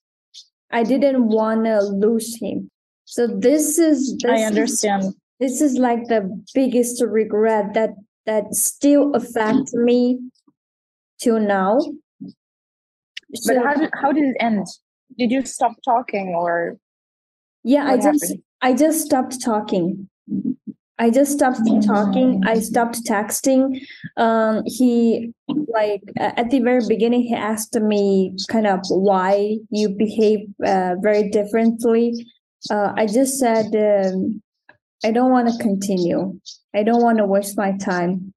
i 0.70 0.83
didn't 0.83 1.29
want 1.29 1.64
to 1.64 1.81
lose 1.81 2.37
him. 2.40 2.70
So 3.05 3.27
this 3.27 3.79
is 3.79 4.16
this 4.22 4.31
i 4.31 4.42
understand. 4.44 5.03
is, 5.05 5.16
this 5.40 5.61
is 5.61 5.79
like 5.79 6.09
the 6.09 6.22
biggest 6.55 7.03
regret 7.03 7.75
that 7.75 7.90
that 8.27 8.55
still 8.55 9.12
affects 9.14 9.75
me 9.75 10.18
till 11.20 11.40
now. 11.40 11.79
But 13.46 13.57
how 13.57 13.75
did 13.75 13.90
how 13.94 14.12
did 14.12 14.25
it 14.25 14.37
end? 14.40 14.66
Did 15.18 15.31
you 15.31 15.44
stop 15.44 15.72
talking 15.85 16.35
or 16.35 16.79
yeah 17.64 17.87
i 17.87 17.96
just 17.96 18.25
happened? 18.25 18.42
i 18.61 18.72
just 18.75 19.05
stopped 19.05 19.40
talking 19.42 20.09
I 21.03 21.11
just 21.11 21.33
stopped 21.33 21.59
talking. 21.85 22.43
I 22.47 22.61
stopped 22.61 23.05
texting. 23.05 23.81
Um, 24.17 24.62
he 24.67 25.35
like 25.49 26.01
at 26.17 26.49
the 26.51 26.61
very 26.61 26.87
beginning, 26.87 27.23
he 27.23 27.35
asked 27.35 27.75
me 27.75 28.37
kind 28.49 28.69
of 28.69 28.79
why 28.88 29.59
you 29.71 29.88
behave 29.88 30.47
uh, 30.65 30.95
very 31.03 31.29
differently. 31.31 32.25
Uh, 32.71 32.93
I 32.97 33.07
just 33.07 33.41
said 33.41 33.75
um, 33.75 34.41
I 35.05 35.11
don't 35.11 35.33
want 35.33 35.49
to 35.49 35.59
continue. 35.59 36.38
I 36.73 36.85
don't 36.85 37.03
want 37.03 37.19
to 37.19 37.27
waste 37.27 37.59
my 37.59 37.77
time. 37.79 38.33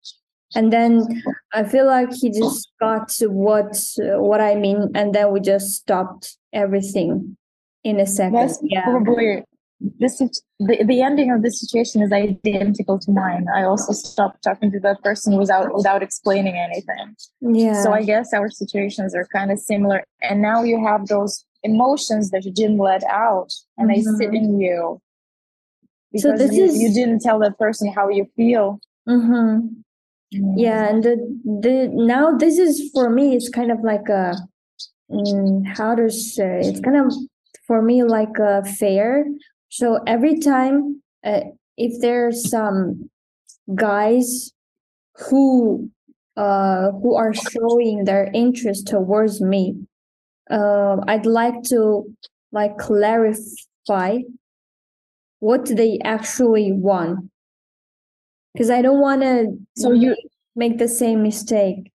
And 0.56 0.73
then 0.73 1.21
I 1.54 1.65
feel 1.65 1.86
like 1.86 2.12
he 2.13 2.32
just 2.32 2.71
got 2.80 3.13
what 3.21 3.78
uh, 4.01 4.19
what 4.19 4.41
I 4.41 4.56
mean, 4.56 4.89
and 4.95 5.13
then 5.13 5.32
we 5.32 5.39
just 5.39 5.75
stopped 5.75 6.36
everything 6.51 7.38
in 7.84 7.99
a 7.99 8.08
second. 8.08 8.34
That's 8.34 8.60
yeah. 8.63 8.86
probably 8.86 9.43
this 10.00 10.19
is 10.21 10.41
the, 10.60 10.84
the 10.86 11.02
ending 11.02 11.32
of 11.32 11.41
the 11.43 11.52
situation 11.52 12.02
is 12.02 12.12
identical 12.12 12.98
to 13.00 13.12
mine. 13.12 13.45
I 13.54 13.63
also 13.63 13.93
stopped 13.93 14.43
talking 14.43 14.71
to 14.71 14.80
that 14.82 15.02
person 15.04 15.38
without 15.38 15.74
without 15.74 16.02
explaining 16.04 16.56
anything. 16.58 17.15
Yeah. 17.41 17.82
So 17.84 17.91
I 17.93 18.04
guess 18.04 18.34
our 18.34 18.50
situations 18.50 19.13
are 19.15 19.28
kind 19.34 19.52
of 19.52 19.60
similar. 19.60 20.04
And 20.21 20.41
now 20.41 20.63
you 20.63 20.84
have 20.86 21.08
those 21.08 21.45
emotions 21.63 22.30
that 22.32 22.45
you 22.45 22.52
didn't 22.52 22.78
let 22.78 23.04
out 23.06 23.50
and 23.78 23.89
they 23.89 24.02
sit 24.02 24.32
Mhm. 24.32 24.36
in 24.38 24.60
you. 24.60 25.02
So 26.17 26.32
Because 26.32 26.39
this 26.48 26.56
you, 26.58 26.65
is- 26.65 26.82
you 26.82 26.93
didn't 26.93 27.19
tell 27.21 27.39
that 27.39 27.58
person 27.58 27.91
how 27.91 28.10
you 28.10 28.26
feel. 28.36 28.80
mm-hmm. 29.08 29.67
yeah 30.58 30.89
and 30.89 31.04
the 31.08 31.15
the 31.65 31.76
now 31.93 32.26
this 32.43 32.58
is 32.58 32.89
for 32.93 33.10
me 33.17 33.26
it's 33.36 33.50
kind 33.58 33.71
of 33.76 33.80
like 33.91 34.08
a 34.10 34.24
mm, 35.12 35.65
how 35.78 35.91
to 35.95 36.10
say 36.10 36.60
it's 36.67 36.82
kind 36.88 36.98
of 37.04 37.08
for 37.67 37.80
me 37.89 37.98
like 38.17 38.36
a 38.52 38.63
fair 38.82 39.10
so 39.69 39.99
every 40.08 40.39
time 40.39 41.01
uh, 41.23 41.41
if 41.78 41.99
there's 42.01 42.49
some 42.49 43.10
guys 43.75 44.51
who 45.30 45.89
uh 46.38 46.91
who 46.91 47.15
are 47.15 47.34
showing 47.34 48.04
their 48.06 48.30
interest 48.34 48.88
towards 48.88 49.41
me 49.41 49.75
uh, 50.51 50.97
i'd 51.08 51.25
like 51.25 51.63
to 51.63 52.06
like 52.51 52.78
clarify 52.78 54.17
what 55.39 55.65
they 55.65 55.99
actually 56.04 56.71
want 56.71 57.30
because 58.54 58.69
i 58.69 58.82
don't 58.82 58.99
want 58.99 59.21
to 59.21 59.58
So 59.75 59.91
you 59.91 60.15
make 60.56 60.78
the 60.78 60.88
same 60.88 61.21
mistake. 61.23 61.91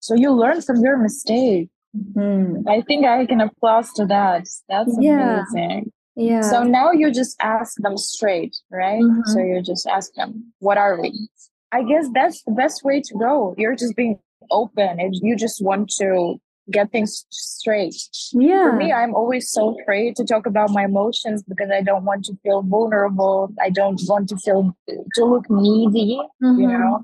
so 0.00 0.14
you 0.14 0.32
learn 0.32 0.60
from 0.60 0.80
your 0.82 0.96
mistake. 0.98 1.68
Mhm. 1.96 2.64
I 2.68 2.80
think 2.82 3.04
I 3.06 3.26
can 3.26 3.40
applaud 3.40 3.84
to 3.96 4.06
that. 4.06 4.46
That's 4.68 4.96
Yeah. 5.00 5.42
amazing. 5.54 5.92
Yeah. 6.16 6.40
So 6.42 6.62
now 6.62 6.92
you 6.92 7.10
just 7.10 7.36
ask 7.42 7.76
them 7.78 7.96
straight, 7.96 8.54
right? 8.70 9.02
Mhm. 9.02 9.26
So 9.26 9.38
you 9.40 9.62
just 9.62 9.86
ask 9.86 10.12
them, 10.14 10.52
what 10.60 10.78
are 10.78 11.00
we? 11.00 11.28
I 11.72 11.82
guess 11.82 12.06
that's 12.12 12.42
the 12.44 12.52
best 12.52 12.84
way 12.84 13.00
to 13.00 13.14
go. 13.18 13.54
You're 13.56 13.76
just 13.76 13.96
being 13.96 14.18
open 14.50 15.00
and 15.00 15.14
you 15.22 15.36
just 15.36 15.62
want 15.64 15.88
to 16.00 16.38
get 16.70 16.90
things 16.92 17.26
straight. 17.30 17.94
yeah. 18.32 18.62
For 18.70 18.76
me, 18.76 18.92
I'm 18.92 19.14
always 19.14 19.50
so 19.50 19.76
afraid 19.80 20.14
to 20.16 20.24
talk 20.24 20.46
about 20.46 20.70
my 20.70 20.84
emotions 20.84 21.42
because 21.42 21.70
I 21.70 21.82
don't 21.82 22.04
want 22.04 22.24
to 22.26 22.36
feel 22.42 22.62
vulnerable. 22.62 23.50
I 23.60 23.70
don't 23.70 24.00
want 24.08 24.28
to 24.30 24.36
feel 24.36 24.74
to 25.16 25.24
look 25.24 25.48
needy, 25.50 26.20
you 26.40 26.48
Mhm. 26.68 26.78
know? 26.78 27.02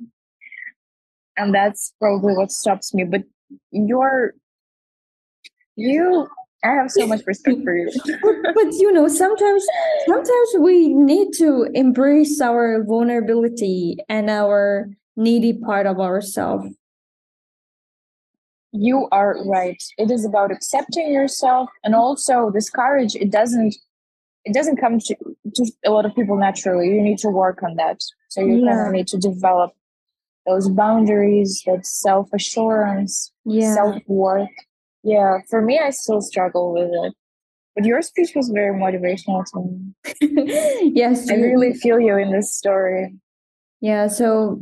And 1.37 1.55
that's 1.55 1.93
probably 2.01 2.35
what 2.37 2.51
stops 2.53 2.93
me. 2.95 3.05
But 3.05 3.25
you're 3.71 4.35
you 5.79 6.27
I 6.65 6.73
have 6.75 6.91
so 6.91 7.07
much 7.07 7.23
respect 7.25 7.63
for 7.63 7.75
you. 7.77 7.89
but 8.59 8.73
you 8.83 8.93
know, 8.93 9.07
sometimes 9.07 9.65
sometimes 10.07 10.49
we 10.59 10.93
need 10.93 11.29
to 11.39 11.69
embrace 11.73 12.41
our 12.41 12.83
vulnerability 12.83 13.97
and 14.09 14.29
our 14.29 14.89
needy 15.17 15.53
part 15.53 15.87
of 15.87 16.01
ourselves. 16.01 16.67
you 18.73 19.09
are 19.13 19.33
right 19.47 19.83
it 19.97 20.11
is 20.11 20.25
about 20.27 20.51
accepting 20.53 21.11
yourself 21.13 21.71
and 21.85 21.95
also 21.95 22.51
this 22.57 22.69
courage 22.69 23.15
it 23.17 23.31
doesn't 23.31 23.75
it 24.45 24.53
doesn't 24.53 24.77
come 24.77 24.99
to, 24.99 25.15
to 25.55 25.63
a 25.87 25.91
lot 25.91 26.05
of 26.05 26.15
people 26.15 26.37
naturally 26.37 26.87
you 26.95 27.01
need 27.01 27.17
to 27.19 27.31
work 27.31 27.63
on 27.63 27.73
that 27.77 27.99
so 28.29 28.41
you 28.43 28.57
kind 28.57 28.67
Yeah. 28.67 28.87
of 28.87 28.93
need 28.93 29.09
to 29.09 29.19
develop 29.31 29.71
those 30.47 30.69
boundaries 30.83 31.63
that 31.67 31.87
self-assurance 31.87 33.33
Yeah. 33.47 33.75
self-worth 33.75 34.57
yeah 35.09 35.39
for 35.51 35.61
me 35.63 35.79
i 35.79 35.91
still 35.91 36.21
struggle 36.21 36.73
with 36.73 36.91
it 37.05 37.13
but 37.75 37.85
your 37.85 38.03
speech 38.03 38.33
was 38.35 38.49
very 38.51 38.75
motivational 38.85 39.45
to 39.51 39.59
me 39.65 40.91
yes. 41.03 41.31
i 41.31 41.35
really 41.35 41.73
feel 41.75 41.99
you 42.01 42.17
in 42.17 42.31
this 42.33 42.55
story 42.55 43.05
Yeah, 43.81 44.09
so 44.09 44.61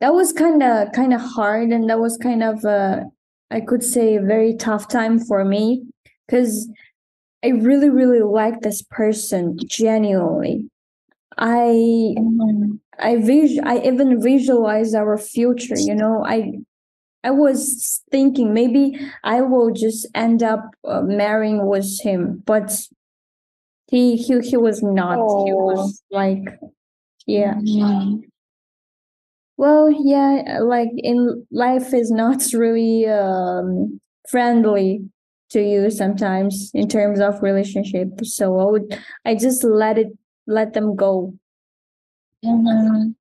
that 0.00 0.12
was 0.18 0.32
kind 0.32 0.62
of 0.62 0.92
kind 0.92 1.12
of 1.12 1.20
hard 1.20 1.68
and 1.76 1.88
that 1.90 2.00
was 2.00 2.16
kind 2.16 2.42
of 2.42 2.64
uh 2.64 3.04
I 3.50 3.60
could 3.60 3.84
say 3.84 4.16
a 4.16 4.22
very 4.34 4.56
tough 4.56 4.88
time 4.88 5.18
for 5.28 5.44
me 5.44 5.84
cuz 6.30 6.68
I 7.44 7.48
really 7.68 7.90
really 7.90 8.24
like 8.24 8.60
this 8.60 8.82
person 8.82 9.56
genuinely. 9.66 10.54
I 11.36 12.14
I 12.98 13.12
vis- 13.28 13.60
I 13.62 13.76
even 13.90 14.20
visualize 14.20 14.94
our 14.94 15.16
future, 15.18 15.78
you 15.78 15.94
know. 15.94 16.24
I 16.24 16.38
I 17.24 17.30
was 17.30 18.02
thinking 18.10 18.54
maybe 18.54 18.98
I 19.24 19.40
will 19.42 19.72
just 19.72 20.06
end 20.14 20.42
up 20.42 20.70
uh, 20.84 21.02
marrying 21.02 21.66
with 21.66 22.00
him, 22.00 22.42
but 22.46 22.70
he 23.88 24.16
he 24.16 24.40
he 24.40 24.56
was 24.56 24.82
not. 24.82 25.16
He 25.16 25.52
Oh. 25.52 25.64
was 25.66 26.02
like 26.10 26.44
yeah. 27.26 27.54
Mhm. 27.54 28.22
Well, 29.56 29.90
yeah, 29.90 30.58
like 30.62 30.90
in 30.96 31.46
life 31.50 31.94
is 31.94 32.10
not 32.10 32.42
really 32.52 33.06
um 33.06 34.00
friendly 34.28 35.08
to 35.50 35.60
you 35.62 35.90
sometimes 35.90 36.70
in 36.74 36.88
terms 36.88 37.20
of 37.20 37.42
relationship. 37.42 38.08
So 38.24 38.58
I 38.58 38.64
would 38.70 38.98
I 39.24 39.34
just 39.34 39.64
let 39.64 39.98
it 39.98 40.08
let 40.46 40.74
them 40.74 40.94
go. 40.94 41.34
Mhm. 42.44 43.14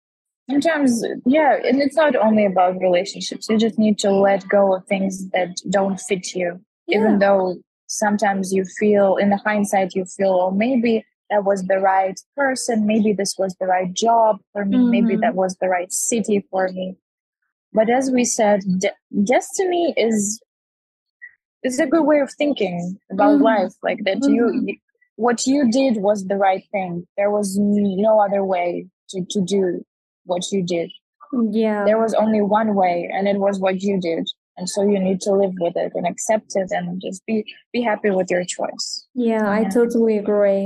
Sometimes, 0.49 1.03
yeah, 1.25 1.57
and 1.63 1.81
it's 1.81 1.95
not 1.95 2.15
only 2.15 2.45
about 2.45 2.79
relationships. 2.79 3.47
You 3.49 3.57
just 3.57 3.79
need 3.79 3.97
to 3.99 4.11
let 4.11 4.47
go 4.47 4.75
of 4.75 4.85
things 4.85 5.27
that 5.31 5.55
don't 5.69 5.99
fit 5.99 6.35
you, 6.35 6.61
even 6.87 7.17
though 7.19 7.55
sometimes 7.87 8.53
you 8.53 8.63
feel, 8.77 9.15
in 9.15 9.31
the 9.31 9.37
hindsight, 9.37 9.95
you 9.95 10.05
feel, 10.05 10.33
oh, 10.39 10.51
maybe 10.51 11.03
that 11.31 11.43
was 11.45 11.63
the 11.63 11.79
right 11.79 12.19
person, 12.35 12.85
maybe 12.85 13.11
this 13.11 13.35
was 13.39 13.55
the 13.59 13.65
right 13.65 13.91
job 13.93 14.37
for 14.53 14.65
me, 14.65 14.77
maybe 14.77 15.15
Mhm. 15.17 15.21
that 15.21 15.33
was 15.35 15.55
the 15.59 15.67
right 15.67 15.91
city 15.91 16.45
for 16.51 16.67
me. 16.69 16.95
But 17.73 17.89
as 17.89 18.11
we 18.11 18.23
said, 18.23 18.61
de- 18.79 18.93
destiny 19.23 19.93
is 19.97 20.39
is 21.63 21.79
a 21.79 21.87
good 21.87 22.03
way 22.03 22.19
of 22.19 22.31
thinking 22.31 22.95
about 23.11 23.39
Mhm. 23.39 23.41
life, 23.41 23.73
like 23.81 24.03
that. 24.03 24.19
You, 24.29 24.43
Mhm. 24.43 24.67
you, 24.67 24.75
what 25.15 25.47
you 25.47 25.71
did 25.71 25.97
was 25.97 26.25
the 26.25 26.37
right 26.37 26.63
thing. 26.71 27.07
There 27.17 27.31
was 27.31 27.57
no 27.57 28.19
other 28.19 28.43
way 28.45 28.85
to 29.09 29.25
to 29.25 29.41
do 29.41 29.83
what 30.25 30.43
you 30.51 30.63
did 30.63 30.91
Yeah. 31.51 31.85
there 31.85 31.99
was 31.99 32.13
only 32.13 32.41
one 32.41 32.75
way 32.75 33.09
and 33.13 33.27
it 33.27 33.37
was 33.37 33.59
what 33.59 33.81
you 33.81 33.99
did 33.99 34.27
and 34.57 34.69
so 34.69 34.83
you 34.83 34.99
need 34.99 35.19
to 35.21 35.31
live 35.33 35.53
with 35.59 35.75
it 35.75 35.91
and 35.95 36.05
accept 36.07 36.51
it 36.55 36.69
and 36.71 37.01
just 37.01 37.25
be 37.25 37.43
be 37.73 37.81
happy 37.81 38.09
with 38.09 38.29
your 38.29 38.43
choice 38.43 39.07
Yeah, 39.13 39.47
I 39.49 39.61
Yeah. 39.61 39.69
totally 39.69 40.17
agree. 40.17 40.63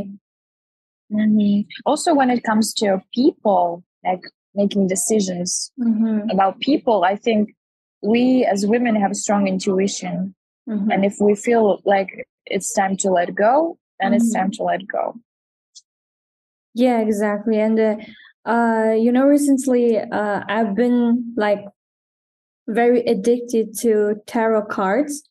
also 1.86 2.14
when 2.14 2.30
it 2.30 2.44
comes 2.44 2.74
to 2.82 3.02
people 3.14 3.84
like 4.06 4.22
making 4.56 4.88
decisions 4.88 5.72
Mhm, 5.80 6.32
about 6.32 6.60
people 6.60 7.04
i 7.04 7.16
think 7.16 7.44
we 8.02 8.46
as 8.46 8.66
women 8.74 8.96
have 8.96 9.14
strong 9.16 9.48
intuition 9.48 10.16
mhm. 10.68 10.88
and 10.92 11.06
if 11.06 11.16
we 11.20 11.34
feel 11.36 11.66
like 11.86 12.10
it's 12.46 12.72
time 12.74 12.96
to 12.98 13.10
let 13.20 13.30
go 13.36 13.78
then 14.00 14.14
it's 14.14 14.30
Mhm. 14.30 14.38
time 14.38 14.52
to 14.58 14.64
let 14.64 14.82
go 14.88 15.06
Yeah, 16.74 17.00
exactly. 17.02 17.60
And 17.60 17.80
uh, 17.80 17.96
uh, 18.46 18.94
you 18.98 19.12
know, 19.12 19.26
recently 19.26 19.98
uh, 20.00 20.42
I've 20.48 20.76
been 20.76 21.34
like 21.38 21.64
very 22.68 23.02
addicted 23.02 23.78
to 23.80 24.16
tarot 24.28 24.66
cards. 24.68 25.24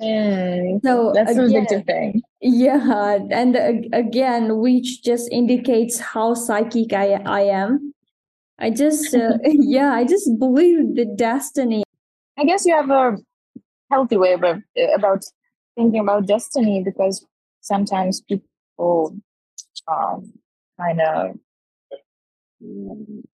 Mm, 0.00 0.80
So 0.84 1.12
that's 1.14 1.32
again, 1.32 1.50
addictive 1.50 1.86
thing 1.86 2.22
Yeah, 2.40 3.18
and 3.30 3.56
ag- 3.56 3.88
again, 3.92 4.58
which 4.58 5.02
just 5.02 5.30
indicates 5.32 5.98
how 6.00 6.34
psychic 6.34 6.92
I 6.92 7.14
I 7.24 7.40
am. 7.42 7.94
I 8.58 8.70
just 8.70 9.14
uh, 9.14 9.38
yeah, 9.44 9.92
I 9.94 10.04
just 10.04 10.30
believe 10.38 10.96
the 10.96 11.06
destiny. 11.06 11.84
I 12.38 12.44
guess 12.44 12.66
you 12.66 12.74
have 12.74 12.90
a 12.90 13.16
healthy 13.90 14.16
way 14.16 14.32
about 14.34 14.58
about 14.96 15.24
thinking 15.76 16.00
about 16.00 16.26
destiny 16.26 16.82
because 16.84 17.26
sometimes 17.60 18.22
people 18.22 19.16
um, 19.88 20.32
kind 20.80 21.00
of 21.00 21.36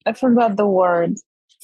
I 0.07 0.13
forgot 0.13 0.57
the 0.57 0.67
word. 0.67 1.15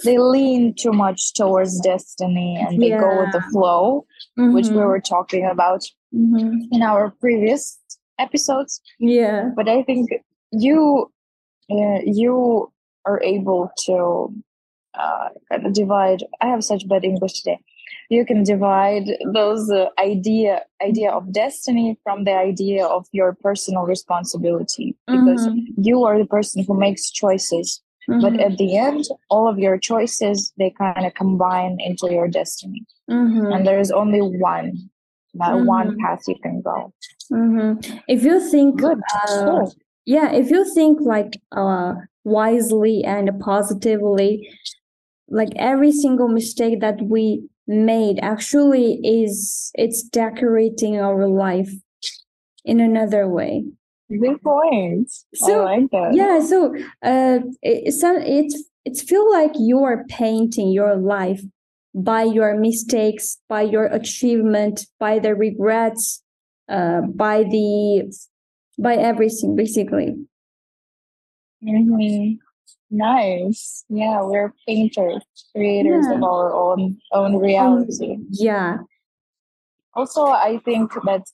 They 0.05 0.19
lean 0.19 0.75
too 0.75 0.93
much 0.93 1.33
towards 1.35 1.81
destiny 1.81 2.57
and 2.61 2.81
they 2.81 2.91
go 2.91 3.19
with 3.21 3.33
the 3.33 3.41
flow, 3.51 4.07
which 4.37 4.69
we 4.69 4.77
Mhm, 4.77 4.87
were 4.87 5.01
talking 5.01 5.45
about 5.47 5.83
mhm. 6.15 6.69
in 6.71 6.83
our 6.83 7.11
previous 7.21 7.79
episodes. 8.19 8.81
Yeah, 8.99 9.51
But 9.57 9.69
I 9.69 9.83
think 9.83 10.11
you 10.53 11.11
uh, 11.71 12.01
you 12.05 12.71
are 13.07 13.21
able 13.23 13.71
to 13.87 14.33
uh, 14.95 15.29
kind 15.51 15.67
of 15.67 15.73
divide. 15.73 16.23
I 16.41 16.47
have 16.49 16.63
such 16.63 16.87
bad 16.89 17.05
English 17.05 17.43
today. 17.43 17.59
You 18.09 18.25
can 18.25 18.45
divide 18.45 19.09
those 19.33 19.71
uh, 19.71 19.87
idea 19.99 20.63
idea 20.83 21.11
of 21.11 21.33
destiny 21.33 21.99
from 22.03 22.25
the 22.25 22.35
idea 22.35 22.87
of 22.87 23.07
your 23.13 23.35
personal 23.43 23.85
responsibility 23.85 24.97
because 25.11 25.49
Mhm, 25.49 25.65
you 25.77 26.05
are 26.05 26.19
the 26.19 26.27
person 26.27 26.65
who 26.65 26.79
makes 26.79 27.11
choices. 27.11 27.83
But 28.09 28.35
mhm, 28.35 28.41
at 28.41 28.59
the 28.59 28.77
end, 28.77 29.05
all 29.31 29.49
of 29.49 29.59
your 29.59 29.79
choices 29.79 30.53
they 30.59 30.71
kind 30.71 31.07
of 31.07 31.15
combine 31.15 31.79
into 31.81 32.13
your 32.13 32.29
destiny, 32.29 32.85
mhm. 33.11 33.53
and 33.53 33.67
there 33.67 33.81
is 33.81 33.91
only 33.91 34.21
one 34.21 34.91
that 35.35 35.55
mm-hmm. 35.55 35.67
one 35.67 35.99
path 35.99 36.23
you 36.29 36.37
can 36.43 36.63
go. 36.63 36.93
Mm-hmm. 37.33 37.99
If 38.09 38.23
you 38.23 38.41
think 38.51 38.81
good, 38.81 39.01
uh, 39.29 39.67
yeah, 40.05 40.33
if 40.33 40.51
you 40.51 40.65
think 40.73 41.01
like 41.01 41.39
uh, 41.53 41.95
wisely 42.25 43.05
and 43.05 43.31
positively, 43.41 44.49
like 45.29 45.51
every 45.57 45.93
single 45.93 46.29
mistake 46.29 46.81
that 46.81 47.03
we 47.03 47.43
made 47.67 48.19
actually 48.23 49.01
is 49.03 49.71
it's 49.75 50.03
decorating 50.03 50.99
our 50.99 51.27
life 51.29 51.71
in 52.65 52.81
another 52.81 53.29
way. 53.29 53.65
Good 54.09 54.41
point. 54.43 55.11
So 55.35 55.63
I 55.63 55.79
like 55.79 55.91
that. 55.91 56.15
Yeah, 56.15 56.41
so 56.41 56.75
uh, 57.03 57.41
it's 57.63 58.03
it's 58.03 58.65
it's 58.85 59.03
feel 59.03 59.31
like 59.31 59.53
you 59.59 59.83
are 59.83 60.05
painting 60.09 60.71
your 60.71 60.97
life 60.97 61.43
by 61.95 62.23
your 62.23 62.57
mistakes, 62.57 63.39
by 63.49 63.63
your 63.63 63.87
achievement, 63.87 64.87
by 65.01 65.19
the 65.19 65.35
regrets, 65.35 66.23
uh, 66.69 67.01
by 67.01 67.43
the 67.43 68.13
by 68.79 68.95
everything 68.95 69.57
basically. 69.57 70.15
Mm-hmm. 71.65 72.35
Nice. 72.91 73.85
Yeah, 73.89 74.23
we're 74.23 74.53
painters, 74.67 75.23
creators 75.55 76.07
yeah. 76.09 76.17
of 76.17 76.23
our 76.23 76.55
own 76.55 76.99
own 77.13 77.37
reality. 77.37 78.17
yeah. 78.31 78.79
Also, 79.95 80.27
I 80.27 80.59
think 80.65 80.93
that 81.05 81.25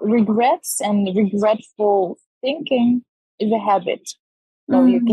regrets 0.00 0.80
and 0.80 1.08
regretful 1.16 2.18
thinking 2.40 3.02
is 3.38 3.52
a 3.52 3.58
habit. 3.58 4.08
So 4.70 4.76
mm-hmm. 4.76 4.88
you 4.88 5.04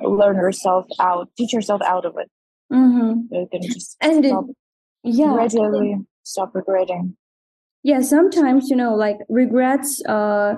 can 0.00 0.10
learn 0.10 0.36
yourself 0.36 0.86
out, 0.98 1.28
teach 1.36 1.52
yourself 1.52 1.80
out 1.82 2.04
of 2.04 2.16
it. 2.18 2.30
Mm-hmm. 2.72 3.34
You 3.34 3.48
can 3.50 3.62
just 3.62 3.96
and 4.00 4.24
stop, 4.24 4.46
yeah, 5.02 5.32
gradually 5.32 5.96
stop 6.22 6.54
regretting. 6.54 7.16
Yeah, 7.82 8.00
sometimes 8.00 8.68
you 8.68 8.76
know, 8.76 8.94
like 8.94 9.18
regrets 9.28 10.04
uh 10.04 10.56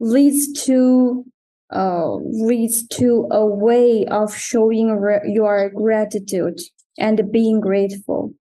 leads 0.00 0.64
to 0.64 1.24
uh 1.74 2.14
leads 2.16 2.86
to 2.88 3.26
a 3.30 3.44
way 3.44 4.06
of 4.06 4.34
showing 4.34 4.92
re- 4.92 5.20
your 5.26 5.70
gratitude 5.70 6.60
and 6.98 7.32
being 7.32 7.60
grateful. 7.60 8.32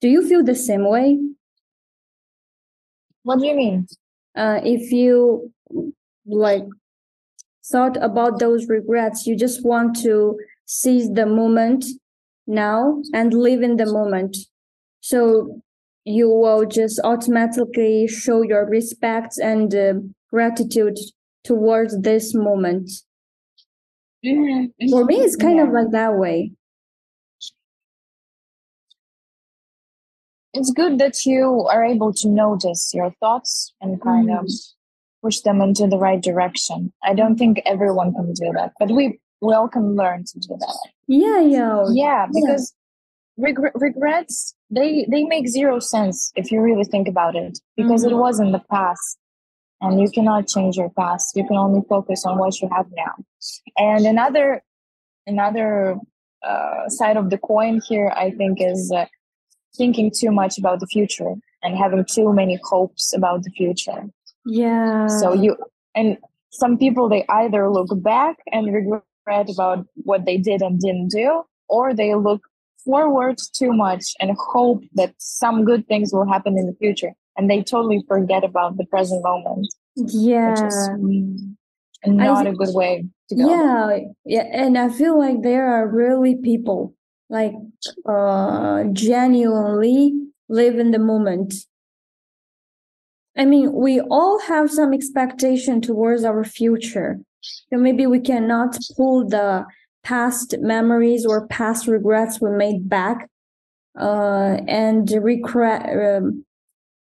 Do 0.00 0.08
you 0.08 0.26
feel 0.28 0.42
the 0.42 0.54
same 0.54 0.88
way? 0.88 1.18
What 3.22 3.38
do 3.40 3.46
you 3.46 3.54
mean? 3.54 3.86
Uh, 4.34 4.60
if 4.64 4.90
you 4.92 5.52
like 6.26 6.64
thought 7.70 7.96
about 8.02 8.38
those 8.38 8.68
regrets, 8.68 9.26
you 9.26 9.36
just 9.36 9.64
want 9.64 9.96
to 10.02 10.38
seize 10.66 11.10
the 11.10 11.26
moment 11.26 11.84
now 12.46 13.02
and 13.12 13.34
live 13.34 13.62
in 13.62 13.76
the 13.76 13.86
moment. 13.86 14.36
So 15.00 15.60
you 16.04 16.28
will 16.28 16.64
just 16.64 17.00
automatically 17.04 18.08
show 18.08 18.42
your 18.42 18.66
respect 18.66 19.38
and 19.38 19.74
uh, 19.74 19.94
gratitude 20.30 20.98
towards 21.44 22.00
this 22.00 22.34
moment. 22.34 22.90
Mm-hmm. 24.24 24.88
For 24.90 25.04
me, 25.04 25.16
it's 25.16 25.36
kind 25.36 25.56
yeah. 25.56 25.64
of 25.64 25.70
like 25.70 25.90
that 25.92 26.14
way. 26.14 26.52
it's 30.52 30.70
good 30.70 30.98
that 30.98 31.24
you 31.24 31.66
are 31.70 31.84
able 31.84 32.12
to 32.12 32.28
notice 32.28 32.92
your 32.94 33.14
thoughts 33.20 33.72
and 33.80 34.00
kind 34.00 34.28
mm. 34.28 34.40
of 34.40 34.50
push 35.22 35.40
them 35.40 35.60
into 35.60 35.86
the 35.86 35.98
right 35.98 36.22
direction. 36.22 36.92
I 37.02 37.14
don't 37.14 37.36
think 37.36 37.60
everyone 37.66 38.12
can 38.12 38.32
do 38.32 38.52
that, 38.54 38.72
but 38.78 38.90
we 38.90 39.20
we 39.40 39.54
all 39.54 39.68
can 39.68 39.96
learn 39.96 40.24
to 40.24 40.38
do 40.38 40.56
that. 40.58 40.88
Yeah, 41.06 41.40
yeah, 41.40 41.84
yeah. 41.92 42.26
Because 42.32 42.74
yeah. 42.74 42.76
Reg- 43.42 43.74
regrets 43.74 44.54
they 44.70 45.06
they 45.10 45.24
make 45.24 45.48
zero 45.48 45.78
sense 45.78 46.32
if 46.36 46.50
you 46.50 46.60
really 46.60 46.84
think 46.84 47.08
about 47.08 47.36
it, 47.36 47.58
because 47.76 48.04
mm-hmm. 48.04 48.14
it 48.14 48.18
was 48.18 48.40
in 48.40 48.52
the 48.52 48.62
past, 48.70 49.18
and 49.80 50.00
you 50.00 50.10
cannot 50.10 50.48
change 50.48 50.76
your 50.76 50.90
past. 50.90 51.36
You 51.36 51.46
can 51.46 51.56
only 51.56 51.82
focus 51.88 52.24
on 52.26 52.38
what 52.38 52.60
you 52.60 52.68
have 52.72 52.86
now. 52.94 53.14
And 53.76 54.06
another 54.06 54.62
another 55.26 55.96
uh, 56.42 56.88
side 56.88 57.16
of 57.16 57.30
the 57.30 57.38
coin 57.38 57.80
here, 57.86 58.12
I 58.14 58.30
think, 58.30 58.58
is. 58.60 58.92
Uh, 58.94 59.06
thinking 59.76 60.10
too 60.14 60.30
much 60.30 60.58
about 60.58 60.80
the 60.80 60.86
future 60.86 61.34
and 61.62 61.76
having 61.76 62.04
too 62.04 62.32
many 62.32 62.58
hopes 62.64 63.14
about 63.14 63.42
the 63.42 63.50
future. 63.50 64.02
Yeah. 64.46 65.06
So 65.06 65.32
you 65.32 65.56
and 65.94 66.18
some 66.50 66.78
people 66.78 67.08
they 67.08 67.24
either 67.28 67.70
look 67.70 67.88
back 68.02 68.36
and 68.52 68.72
regret 68.74 69.48
about 69.48 69.86
what 69.94 70.24
they 70.24 70.38
did 70.38 70.62
and 70.62 70.80
didn't 70.80 71.10
do, 71.10 71.42
or 71.68 71.94
they 71.94 72.14
look 72.14 72.42
forward 72.84 73.36
too 73.54 73.72
much 73.72 74.14
and 74.18 74.36
hope 74.38 74.82
that 74.94 75.14
some 75.18 75.64
good 75.64 75.86
things 75.86 76.12
will 76.12 76.26
happen 76.26 76.56
in 76.58 76.66
the 76.66 76.74
future, 76.74 77.12
and 77.36 77.50
they 77.50 77.62
totally 77.62 78.04
forget 78.08 78.44
about 78.44 78.76
the 78.76 78.86
present 78.86 79.22
moment. 79.22 79.68
Yeah. 79.96 80.50
Which 80.50 80.60
is 80.60 80.88
not 82.06 82.46
I, 82.46 82.50
a 82.50 82.52
good 82.54 82.74
way 82.74 83.04
to 83.28 83.34
go. 83.34 83.48
Yeah, 83.48 83.98
yeah, 84.24 84.46
and 84.52 84.78
I 84.78 84.88
feel 84.88 85.18
like 85.18 85.42
there 85.42 85.70
are 85.70 85.86
really 85.86 86.36
people 86.36 86.94
like 87.30 87.54
uh 88.06 88.84
genuinely 88.92 90.12
live 90.48 90.78
in 90.78 90.90
the 90.90 90.98
moment 90.98 91.54
i 93.36 93.44
mean 93.44 93.72
we 93.72 94.00
all 94.00 94.40
have 94.40 94.70
some 94.70 94.92
expectation 94.92 95.80
towards 95.80 96.24
our 96.24 96.44
future 96.44 97.20
so 97.40 97.78
maybe 97.78 98.06
we 98.06 98.18
cannot 98.18 98.76
pull 98.96 99.26
the 99.26 99.64
past 100.02 100.56
memories 100.58 101.24
or 101.24 101.46
past 101.46 101.86
regrets 101.86 102.40
we 102.40 102.50
made 102.50 102.88
back 102.88 103.28
uh 103.98 104.58
and 104.66 105.10
recreate 105.22 106.16
um, 106.16 106.44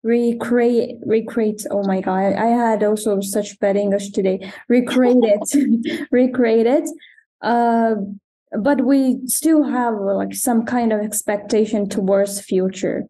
recreate 0.03 0.97
recreate 1.05 1.67
oh 1.71 1.83
my 1.83 2.01
god 2.01 2.33
i 2.35 2.47
had 2.47 2.85
also 2.85 3.21
such 3.21 3.59
bad 3.59 3.77
english 3.77 4.11
today. 4.11 4.53
Recreate 4.69 5.17
it 5.23 6.09
recreate 6.11 6.67
it. 6.67 6.89
Uh 7.43 7.97
but 8.59 8.83
we 8.85 9.19
still 9.27 9.65
have 9.65 9.95
like 10.01 10.35
some 10.35 10.65
kind 10.65 10.93
of 10.93 11.01
expectation 11.01 11.87
towards 11.89 12.41
future. 12.41 13.05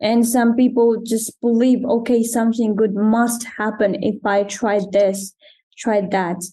And 0.00 0.26
some 0.28 0.54
people 0.54 1.02
just 1.04 1.40
believe 1.40 1.84
okay 1.84 2.22
something 2.22 2.76
good 2.76 2.94
must 2.94 3.44
happen 3.56 4.02
if 4.02 4.24
i 4.26 4.42
try 4.44 4.80
this 4.90 5.34
try 5.78 6.02
that. 6.02 6.44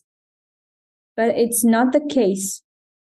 But 1.17 1.37
it's 1.37 1.65
not 1.65 1.91
the 1.91 2.01
case. 2.01 2.63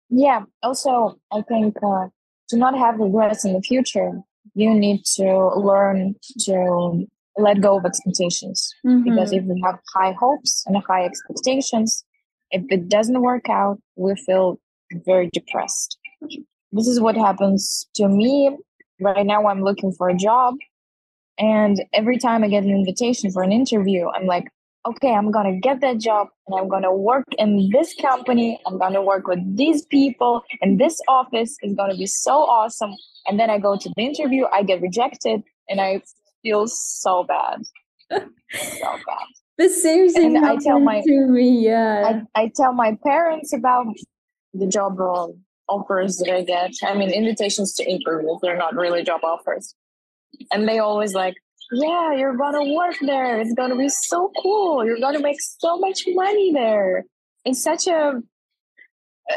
Yeah 0.08 0.44
also 0.62 1.20
i 1.30 1.42
think 1.42 1.76
uh, 1.82 2.06
to 2.48 2.56
not 2.56 2.78
have 2.78 2.98
regrets 2.98 3.44
in 3.44 3.52
the 3.52 3.60
future 3.60 4.22
you 4.54 4.74
need 4.74 5.04
to 5.16 5.48
learn 5.56 6.14
to 6.40 7.06
let 7.36 7.60
go 7.60 7.78
of 7.78 7.84
expectations 7.84 8.72
mm-hmm. 8.84 9.04
because 9.04 9.32
if 9.32 9.44
we 9.44 9.60
have 9.64 9.78
high 9.94 10.12
hopes 10.18 10.64
and 10.66 10.76
high 10.88 11.04
expectations 11.04 12.04
if 12.50 12.62
it 12.70 12.88
doesn't 12.88 13.20
work 13.20 13.48
out, 13.48 13.78
we 13.96 14.14
feel 14.26 14.58
very 15.04 15.28
depressed. 15.32 15.98
This 16.72 16.86
is 16.86 17.00
what 17.00 17.16
happens 17.16 17.88
to 17.96 18.08
me. 18.08 18.56
Right 19.00 19.26
now, 19.26 19.46
I'm 19.46 19.62
looking 19.62 19.92
for 19.92 20.08
a 20.08 20.16
job. 20.16 20.54
And 21.38 21.80
every 21.92 22.18
time 22.18 22.42
I 22.42 22.48
get 22.48 22.64
an 22.64 22.70
invitation 22.70 23.30
for 23.30 23.42
an 23.42 23.52
interview, 23.52 24.08
I'm 24.08 24.26
like, 24.26 24.48
okay, 24.86 25.12
I'm 25.12 25.30
going 25.30 25.52
to 25.52 25.60
get 25.60 25.80
that 25.80 25.98
job 25.98 26.28
and 26.46 26.58
I'm 26.58 26.68
going 26.68 26.82
to 26.82 26.92
work 26.92 27.26
in 27.38 27.70
this 27.72 27.94
company. 28.00 28.60
I'm 28.66 28.78
going 28.78 28.94
to 28.94 29.02
work 29.02 29.26
with 29.26 29.40
these 29.56 29.84
people 29.86 30.42
and 30.62 30.80
this 30.80 31.00
office 31.08 31.56
is 31.62 31.74
going 31.74 31.90
to 31.90 31.96
be 31.96 32.06
so 32.06 32.32
awesome. 32.32 32.94
And 33.26 33.38
then 33.38 33.50
I 33.50 33.58
go 33.58 33.76
to 33.76 33.92
the 33.96 34.02
interview, 34.02 34.44
I 34.52 34.62
get 34.62 34.80
rejected, 34.80 35.42
and 35.68 35.80
I 35.80 36.02
feel 36.42 36.66
so 36.66 37.24
bad. 37.24 37.62
so 38.10 38.18
bad. 38.80 38.98
The 39.58 39.68
same 39.68 40.08
thing 40.08 40.36
and 40.36 40.46
I 40.46 40.54
tell 40.54 40.78
my, 40.78 41.00
to 41.00 41.26
me. 41.26 41.66
Yeah, 41.66 42.22
I, 42.36 42.42
I 42.42 42.52
tell 42.54 42.72
my 42.72 42.96
parents 43.04 43.52
about 43.52 43.86
the 44.54 44.68
job 44.68 45.00
offers 45.68 46.18
that 46.18 46.32
I 46.32 46.44
get. 46.44 46.70
I 46.84 46.94
mean, 46.94 47.10
invitations 47.10 47.74
to 47.74 47.84
interviews. 47.84 48.38
They're 48.40 48.56
not 48.56 48.76
really 48.76 49.02
job 49.02 49.24
offers, 49.24 49.74
and 50.52 50.68
they 50.68 50.78
always 50.78 51.12
like, 51.12 51.34
"Yeah, 51.72 52.14
you're 52.14 52.36
gonna 52.36 52.72
work 52.72 52.96
there. 53.00 53.40
It's 53.40 53.54
gonna 53.54 53.76
be 53.76 53.88
so 53.88 54.32
cool. 54.42 54.84
You're 54.84 55.00
gonna 55.00 55.20
make 55.20 55.40
so 55.40 55.78
much 55.78 56.04
money 56.08 56.52
there. 56.52 57.04
It's 57.44 57.62
such 57.62 57.86
a 57.86 58.22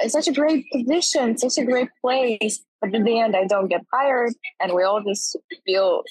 it's 0.04 0.14
such 0.14 0.28
a 0.28 0.34
great 0.34 0.66
position, 0.72 1.38
such 1.38 1.58
a 1.58 1.66
great 1.66 1.90
place. 2.02 2.64
But 2.80 2.96
in 2.96 3.04
the 3.04 3.20
end, 3.20 3.36
I 3.36 3.46
don't 3.46 3.68
get 3.68 3.82
hired, 3.94 4.34
and 4.60 4.74
we 4.74 4.84
all 4.84 5.04
just 5.04 5.38
feel 5.66 6.04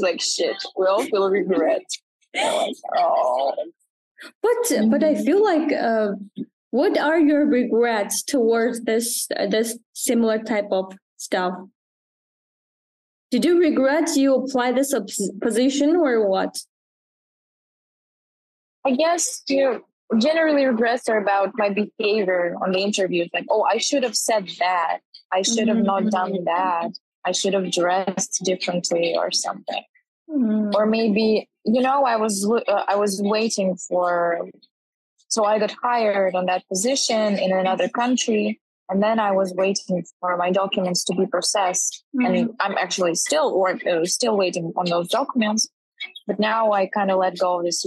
like 0.00 0.20
shit. 0.20 0.56
We 0.76 0.86
all 0.86 1.02
feel 1.04 1.28
regret 1.30 1.82
oh. 2.36 3.54
But 4.42 4.90
but 4.90 5.02
I 5.02 5.14
feel 5.14 5.42
like 5.42 5.72
uh, 5.72 6.12
what 6.70 6.98
are 6.98 7.18
your 7.18 7.46
regrets 7.46 8.22
towards 8.22 8.82
this 8.82 9.26
uh, 9.36 9.46
this 9.46 9.78
similar 9.94 10.38
type 10.42 10.68
of 10.70 10.92
stuff? 11.16 11.54
Did 13.30 13.44
you 13.44 13.60
regret 13.60 14.16
you 14.16 14.34
apply 14.34 14.72
this 14.72 14.94
position 15.40 15.96
or 15.96 16.28
what? 16.28 16.58
I 18.84 18.92
guess 18.92 19.42
you 19.48 19.84
generally 20.18 20.64
regrets 20.64 21.08
are 21.08 21.18
about 21.18 21.52
my 21.54 21.70
behavior 21.70 22.56
on 22.62 22.72
the 22.72 22.80
interviews. 22.80 23.28
Like, 23.32 23.46
oh, 23.50 23.62
I 23.62 23.78
should 23.78 24.02
have 24.02 24.16
said 24.16 24.48
that. 24.58 24.98
I 25.32 25.42
should 25.42 25.68
have 25.68 25.76
mm-hmm. 25.76 25.86
not 25.86 26.10
done 26.10 26.44
that. 26.44 26.90
I 27.24 27.32
should 27.32 27.54
have 27.54 27.70
dressed 27.70 28.40
differently 28.44 29.14
or 29.16 29.30
something. 29.30 29.84
Mm. 30.28 30.74
Or 30.74 30.86
maybe, 30.86 31.48
you 31.64 31.82
know, 31.82 32.04
I 32.04 32.16
was 32.16 32.50
uh, 32.50 32.84
I 32.88 32.96
was 32.96 33.20
waiting 33.22 33.76
for 33.76 34.48
so 35.28 35.44
I 35.44 35.58
got 35.60 35.72
hired 35.82 36.34
on 36.34 36.46
that 36.46 36.66
position 36.68 37.38
in 37.38 37.52
another 37.52 37.88
country 37.88 38.60
and 38.90 39.02
then 39.02 39.18
I 39.18 39.30
was 39.30 39.54
waiting 39.54 40.04
for 40.20 40.36
my 40.36 40.50
documents 40.50 41.04
to 41.04 41.14
be 41.14 41.26
processed 41.26 42.04
Mm. 42.16 42.26
and 42.26 42.50
I'm 42.60 42.76
actually 42.76 43.14
still 43.14 43.58
work, 43.58 43.86
uh, 43.86 44.04
still 44.04 44.36
waiting 44.36 44.72
on 44.76 44.86
those 44.86 45.08
documents. 45.08 45.68
But 46.26 46.38
now 46.38 46.72
I 46.72 46.86
kind 46.86 47.10
of 47.10 47.18
let 47.18 47.38
go 47.38 47.58
of 47.58 47.64
this 47.64 47.84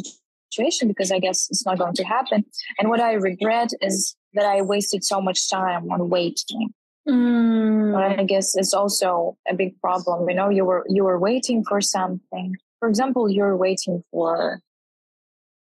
situation 0.51 0.88
because 0.88 1.12
I 1.12 1.20
guess 1.20 1.47
it's 1.49 1.66
not 1.66 1.78
going 1.80 1.95
to 1.95 2.04
happen. 2.04 2.45
And 2.78 2.89
what 2.89 2.99
I 2.99 3.14
regret 3.14 3.70
is 3.82 4.16
that 4.34 4.45
I 4.45 4.62
wasted 4.62 5.04
so 5.04 5.20
much 5.22 5.49
time 5.49 5.91
on 5.91 6.10
waiting. 6.10 6.74
Mm. 7.08 7.93
But 7.93 8.20
I 8.20 8.24
guess 8.24 8.56
it's 8.56 8.74
also 8.74 9.38
a 9.47 9.54
big 9.54 9.80
problem. 9.82 10.30
You 10.30 10.36
know, 10.36 10.49
you 10.49 10.64
were 10.64 10.86
you 10.89 11.04
were 11.04 11.20
waiting 11.20 11.64
for 11.68 11.82
something. 11.82 12.56
For 12.80 12.88
example, 12.88 13.30
you're 13.30 13.58
waiting 13.58 14.04
for 14.12 14.62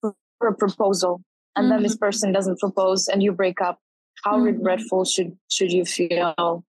for 0.01 0.47
a 0.47 0.53
proposal, 0.53 1.21
and 1.55 1.71
then 1.71 1.81
this 1.83 1.97
person 1.97 2.31
doesn't 2.31 2.59
propose, 2.59 3.07
and 3.07 3.23
you 3.23 3.31
break 3.31 3.59
up. 3.61 3.79
How 4.23 4.37
Mhm. 4.37 4.45
regretful 4.45 5.05
should 5.05 5.37
should 5.49 5.71
you 5.71 5.85
feel 5.85 6.63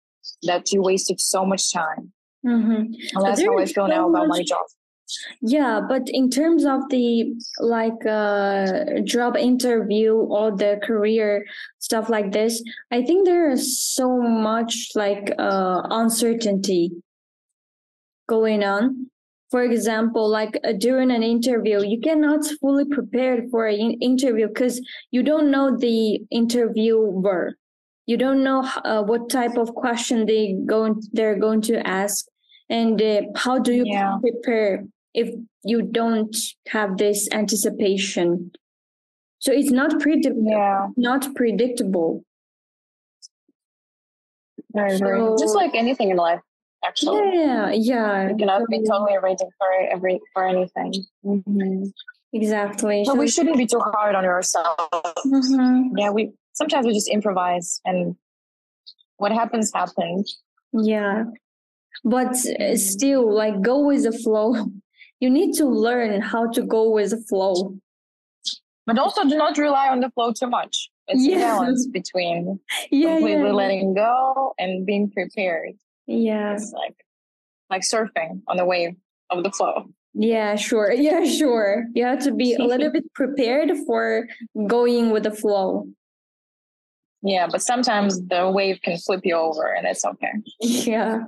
that 0.44 0.72
you 0.72 0.82
wasted 0.82 1.20
so 1.20 1.46
much 1.46 1.72
time? 1.74 2.12
Mhm. 2.46 2.96
And 3.14 3.22
that's 3.26 3.42
how 3.44 3.58
I 3.58 3.66
feel 3.66 3.86
so 3.86 3.88
now 3.88 4.10
about 4.10 4.28
much- 4.28 4.38
my 4.40 4.44
job. 4.44 4.66
Yeah, 5.42 5.82
but 5.82 6.08
in 6.10 6.30
terms 6.30 6.64
of 6.66 6.88
the 6.90 7.36
like 7.60 8.06
uh 8.06 9.02
job 9.04 9.36
interview 9.36 10.14
or 10.16 10.52
the 10.56 10.80
career 10.82 11.46
stuff 11.80 12.08
like 12.10 12.32
this, 12.32 12.64
I 12.92 13.04
think 13.04 13.26
there 13.26 13.50
is 13.52 13.78
so 13.78 14.08
much 14.22 14.92
like 14.96 15.34
uh 15.38 15.82
uncertainty 15.90 16.92
going 18.28 18.64
on. 18.64 19.11
For 19.52 19.64
example, 19.64 20.30
like 20.30 20.58
uh, 20.64 20.72
during 20.72 21.12
an 21.12 21.24
interview, 21.24 21.84
you 21.84 22.00
cannot 22.00 22.46
fully 22.62 22.86
prepare 22.86 23.44
for 23.52 23.68
an 23.68 23.76
in- 23.76 24.00
interview 24.02 24.48
because 24.48 24.82
you 25.12 25.24
don't 25.24 25.52
know 25.52 25.76
the 25.78 26.22
interviewer. 26.32 27.58
You 28.06 28.16
don't 28.18 28.44
know 28.44 28.62
uh, 28.86 29.04
what 29.04 29.30
type 29.30 29.58
of 29.58 29.76
question 29.76 30.26
they 30.26 30.56
going 30.66 31.02
they're 31.12 31.38
going 31.38 31.62
to 31.64 31.86
ask, 31.86 32.26
and 32.70 33.00
uh, 33.02 33.22
how 33.36 33.60
do 33.60 33.74
you 33.74 33.84
Yeah. 33.86 34.18
prepare 34.22 34.86
if 35.14 35.30
you 35.66 35.82
don't 35.82 36.36
have 36.70 36.98
this 36.98 37.28
anticipation. 37.34 38.52
So 39.40 39.52
it's 39.52 39.72
not 39.72 40.00
predict- 40.00 40.38
Yeah, 40.42 40.88
not 40.96 41.36
predictable. 41.36 42.24
Agree. 44.74 45.36
Just 45.38 45.56
like 45.56 45.76
anything 45.76 46.12
in 46.12 46.18
life, 46.18 46.40
actually. 46.86 47.38
Yeah, 47.38 47.72
yeah. 47.72 48.30
You 48.30 48.36
cannot 48.38 48.64
be 48.70 48.80
totally 48.88 49.18
waiting 49.22 49.50
for 49.58 49.68
every 49.92 50.20
for 50.34 50.48
anything. 50.48 50.94
Mm-hmm. 51.26 51.84
Exactly. 52.34 53.04
But 53.06 53.14
So- 53.14 53.20
we 53.20 53.28
shouldn't 53.28 53.58
be 53.58 53.66
too 53.68 53.80
hard 53.80 54.16
on 54.16 54.26
ourselves. 54.26 54.80
Mhm. 55.26 55.92
Yeah, 55.98 56.12
we 56.12 56.32
sometimes 56.54 56.86
we 56.88 56.94
just 56.94 57.10
improvise, 57.10 57.82
and 57.86 58.16
what 59.18 59.32
happens 59.32 59.72
happens. 59.74 60.40
Yeah. 60.74 61.26
But 62.04 62.36
uh, 62.60 62.76
still, 62.78 63.32
like, 63.34 63.62
go 63.62 63.80
with 63.80 64.04
the 64.04 64.12
flow. 64.12 64.56
You 65.24 65.30
need 65.30 65.54
to 65.58 65.66
learn 65.68 66.20
how 66.20 66.50
to 66.56 66.64
go 66.64 66.90
with 66.90 67.12
the 67.12 67.22
flow. 67.30 67.76
But 68.88 68.98
also, 68.98 69.22
do 69.24 69.38
not 69.38 69.56
rely 69.60 69.88
on 69.90 70.00
the 70.00 70.10
flow 70.10 70.32
too 70.34 70.48
much. 70.48 70.90
It's 71.08 71.24
Yeah. 71.24 71.36
a 71.36 71.60
balance 71.60 71.86
between 72.00 72.60
Yeah, 72.90 73.18
completely 73.18 73.46
yeah, 73.46 73.52
letting 73.54 73.94
go 73.94 74.56
and 74.58 74.84
being 74.84 75.12
prepared. 75.12 75.74
Yeah, 76.08 76.54
It's 76.54 76.72
like 76.72 76.96
like 77.70 77.82
surfing 77.84 78.42
on 78.48 78.58
the 78.58 78.66
wave 78.66 78.96
of 79.30 79.44
the 79.44 79.52
flow. 79.52 79.86
yeah, 80.14 80.56
sure, 80.56 80.92
yeah, 81.08 81.24
sure. 81.26 81.86
You 81.94 82.04
have 82.06 82.20
to 82.24 82.34
be 82.34 82.54
a 82.56 82.64
little 82.64 82.92
bit 82.98 83.12
prepared 83.14 83.70
for 83.88 84.28
going 84.68 85.12
with 85.12 85.24
the 85.24 85.32
flow. 85.32 85.88
Yeah, 87.24 87.48
but 87.52 87.62
sometimes 87.62 88.20
the 88.28 88.50
wave 88.50 88.82
can 88.82 88.98
flip 88.98 89.22
you 89.24 89.36
over, 89.36 89.74
and 89.74 89.86
it's 89.88 90.04
okay. 90.04 90.32
Yeah, 90.60 91.26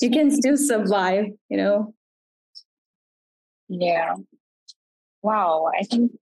you 0.00 0.10
can 0.10 0.30
still 0.30 0.56
survive. 0.56 1.26
You 1.48 1.56
know. 1.56 1.94
Yeah. 3.68 4.14
Wow, 5.22 5.70
I 5.78 5.82
think 5.84 6.12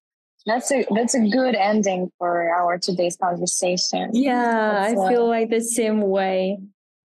that's 0.46 0.70
a 0.72 0.86
that's 0.94 1.14
a 1.14 1.28
good 1.28 1.54
ending 1.54 2.10
for 2.18 2.48
our 2.48 2.78
today's 2.78 3.16
conversation. 3.16 4.10
Yeah, 4.14 4.80
I 4.82 4.88
That's, 4.94 5.00
uh, 5.00 5.08
feel 5.08 5.28
like 5.28 5.50
the 5.50 5.60
same 5.60 6.00
way. 6.00 6.58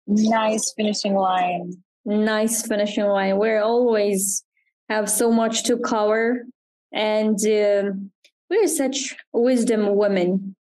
Nice 0.07 0.73
finishing 0.75 1.15
line. 1.15 1.73
Nice 2.05 2.65
finishing 2.65 3.05
line. 3.05 3.37
We're 3.37 3.61
always 3.61 4.43
have 4.89 5.09
so 5.09 5.31
much 5.31 5.63
to 5.63 5.77
cover, 5.77 6.45
and 6.93 7.37
um 7.45 8.11
we're 8.49 8.67
such 8.67 9.15
wisdom 9.33 9.95
women. 9.95 10.55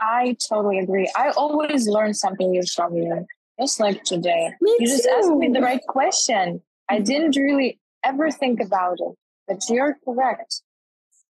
I 0.00 0.36
totally 0.48 0.78
agree. 0.80 1.08
I 1.14 1.30
always 1.30 1.86
learn 1.86 2.14
something 2.14 2.50
new 2.50 2.62
from 2.74 2.96
you, 2.96 3.26
just 3.60 3.78
like 3.78 4.02
today. 4.02 4.50
Me 4.60 4.76
You 4.80 4.86
just 4.88 5.06
asked 5.06 5.30
me 5.30 5.48
the 5.48 5.60
right 5.60 5.82
question. 5.86 6.62
I 6.88 6.98
didn't 6.98 7.36
really 7.36 7.78
ever 8.04 8.30
think 8.30 8.60
about 8.60 8.96
it, 8.98 9.14
but 9.46 9.60
you're 9.68 9.96
correct. 10.04 10.62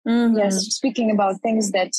Mhm. 0.07 0.37
Yes, 0.37 0.55
speaking 0.67 1.11
about 1.11 1.41
things 1.41 1.71
that 1.71 1.91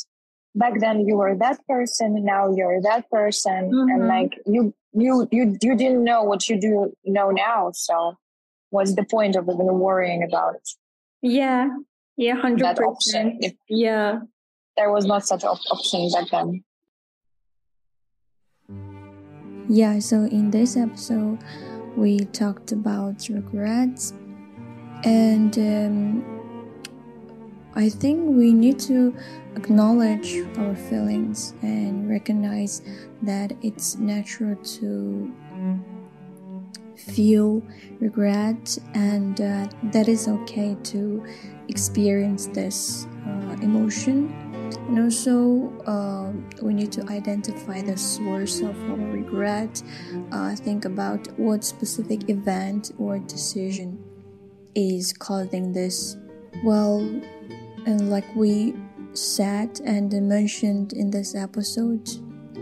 back 0.55 0.79
then 0.79 1.07
you 1.07 1.15
were 1.17 1.35
that 1.35 1.59
person, 1.67 2.23
now 2.25 2.51
you're 2.55 2.81
that 2.81 3.09
person, 3.09 3.71
Mhm. 3.71 3.91
and 3.93 4.07
like 4.07 4.39
you, 4.45 4.73
you, 4.93 5.27
you, 5.31 5.57
you 5.61 5.75
didn't 5.75 6.03
know 6.03 6.23
what 6.23 6.47
you 6.49 6.59
do 6.59 6.93
know 7.05 7.29
now. 7.31 7.71
So, 7.73 8.15
what's 8.69 8.95
the 8.95 9.03
point 9.05 9.35
of 9.35 9.45
even 9.45 9.79
worrying 9.79 10.23
about 10.23 10.55
it? 10.55 10.69
Yeah. 11.21 11.69
Yeah. 12.17 12.35
Hundred 12.35 12.65
that 12.65 12.79
option 12.79 13.37
percent. 13.39 13.45
if 13.45 13.53
Yeah. 13.69 14.19
there 14.77 14.91
was 14.91 15.05
not 15.05 15.25
such 15.25 15.43
op- 15.43 15.59
option 15.71 16.09
back 16.11 16.29
then? 16.31 16.63
Yeah, 19.69 19.99
so 19.99 20.23
in 20.25 20.51
this 20.51 20.75
episode, 20.75 21.39
we 21.95 22.19
talked 22.25 22.71
about 22.73 23.27
regrets, 23.29 24.13
and 25.03 25.57
um, 25.57 26.40
I 27.73 27.89
think 27.89 28.35
we 28.35 28.53
need 28.53 28.79
to 28.81 29.15
acknowledge 29.55 30.43
our 30.57 30.75
feelings 30.75 31.53
and 31.61 32.09
recognize 32.09 32.81
that 33.21 33.53
it's 33.61 33.97
natural 33.97 34.55
to 34.57 35.33
feel 36.95 37.63
regret, 37.99 38.77
and 38.93 39.39
uh, 39.41 39.67
that 39.91 40.07
is 40.07 40.27
okay 40.27 40.77
to 40.83 41.25
experience 41.67 42.47
this 42.47 43.07
uh, 43.25 43.55
emotion. 43.61 44.33
And 44.87 44.99
also, 44.99 45.73
uh, 45.85 46.31
we 46.61 46.73
need 46.73 46.91
to 46.93 47.03
identify 47.09 47.81
the 47.81 47.97
source 47.97 48.61
of 48.61 48.77
our 48.89 48.97
regret. 48.97 49.81
Uh, 50.31 50.55
think 50.55 50.85
about 50.85 51.27
what 51.39 51.63
specific 51.63 52.29
event 52.29 52.91
or 52.97 53.19
decision 53.19 54.03
is 54.75 55.13
causing 55.13 55.73
this. 55.73 56.17
Well, 56.63 57.21
and 57.85 58.09
like 58.09 58.35
we 58.35 58.75
said 59.13 59.79
and 59.83 60.11
mentioned 60.27 60.93
in 60.93 61.11
this 61.11 61.35
episode, 61.35 62.09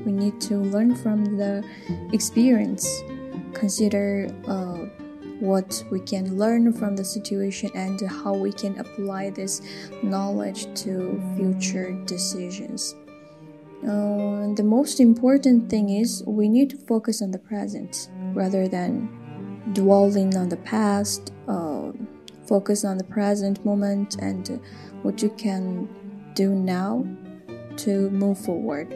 we 0.06 0.12
need 0.12 0.40
to 0.42 0.58
learn 0.58 0.96
from 0.96 1.38
the 1.38 1.64
experience. 2.14 2.88
Consider 3.54 4.30
uh, 4.48 4.86
what 5.40 5.84
we 5.92 6.00
can 6.00 6.38
learn 6.38 6.72
from 6.74 6.96
the 6.96 7.04
situation 7.04 7.70
and 7.74 8.02
how 8.10 8.34
we 8.34 8.52
can 8.52 8.78
apply 8.80 9.30
this 9.30 9.62
knowledge 10.04 10.68
to 10.82 11.22
future 11.36 11.92
decisions. 12.06 12.96
Uh, 13.84 14.54
the 14.56 14.64
most 14.64 15.00
important 15.00 15.70
thing 15.70 15.90
is 15.90 16.24
we 16.28 16.50
need 16.50 16.70
to 16.70 16.78
focus 16.78 17.22
on 17.22 17.32
the 17.32 17.40
present 17.40 18.10
rather 18.34 18.68
than 18.68 19.08
dwelling 19.74 20.36
on 20.36 20.50
the 20.50 20.58
past. 20.58 21.34
Uh, 21.48 21.92
focus 22.46 22.84
on 22.84 22.98
the 22.98 23.04
present 23.04 23.64
moment 23.64 24.16
and 24.16 24.60
what 25.04 25.22
you 25.22 25.30
can 25.32 25.88
do 26.34 26.50
now 26.54 27.06
to 27.78 28.10
move 28.10 28.38
forward. 28.38 28.96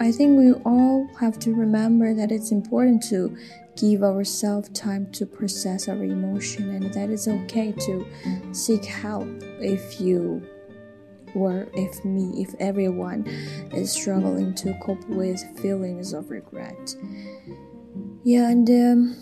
I 0.00 0.12
think 0.12 0.38
we 0.38 0.52
all 0.64 1.08
have 1.18 1.38
to 1.40 1.54
remember 1.54 2.14
that 2.14 2.30
it's 2.30 2.52
important 2.52 3.02
to 3.04 3.36
give 3.76 4.02
ourselves 4.02 4.68
time 4.70 5.10
to 5.12 5.26
process 5.26 5.88
our 5.88 6.02
emotion 6.02 6.70
and 6.70 6.92
that 6.94 7.10
it's 7.10 7.28
okay 7.28 7.72
to 7.72 8.06
seek 8.52 8.84
help 8.84 9.28
if 9.60 10.00
you 10.00 10.42
or 11.34 11.68
if 11.74 12.04
me 12.04 12.42
if 12.42 12.54
everyone 12.58 13.26
is 13.72 13.92
struggling 13.92 14.54
to 14.54 14.74
cope 14.82 15.06
with 15.08 15.40
feelings 15.60 16.12
of 16.12 16.30
regret 16.30 16.96
yeah 18.24 18.48
and 18.48 18.68
um, 18.70 19.16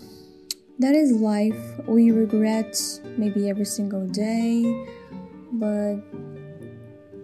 that 0.79 0.95
is 0.95 1.11
life 1.11 1.59
we 1.87 2.11
regret 2.11 2.75
maybe 3.17 3.49
every 3.49 3.65
single 3.65 4.07
day 4.07 4.87
but 5.53 5.97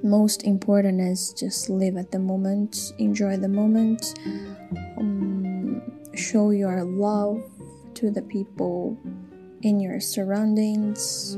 most 0.04 0.44
important 0.44 1.00
is 1.00 1.34
just 1.34 1.70
live 1.70 1.96
at 1.98 2.12
the 2.12 2.20
moment 2.20 2.94
enjoy 2.98 3.38
the 3.38 3.48
moment 3.48 4.20
um, 4.98 5.82
show 6.16 6.52
your 6.52 6.84
love 6.84 7.42
to 7.96 8.12
the 8.12 8.22
people 8.22 8.98
in 9.62 9.80
your 9.80 10.00
surroundings 10.00 11.36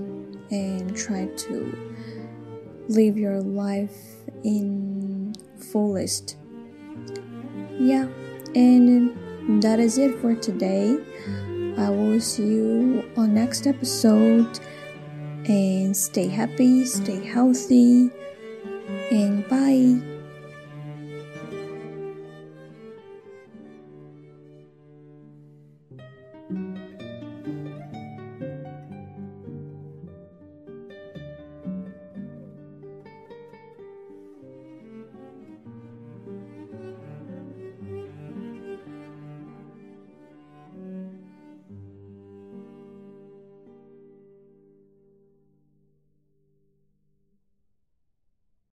and 0.52 0.96
try 0.96 1.26
to 1.26 1.96
live 2.88 3.18
your 3.18 3.42
life 3.42 3.96
in 4.44 5.34
fullest. 5.72 6.38
Yeah 7.80 8.08
and 8.56 9.62
that 9.62 9.80
is 9.80 9.98
it 9.98 10.20
for 10.20 10.34
today. 10.36 10.98
I 11.78 11.90
will 11.90 12.22
see 12.22 12.48
you 12.48 13.12
on 13.18 13.34
next 13.34 13.68
episode 13.68 14.60
and 15.48 15.96
stay 15.96 16.28
happy 16.28 16.86
stay 16.86 17.24
healthy 17.24 18.10
and 19.12 19.48
bye 19.48 20.15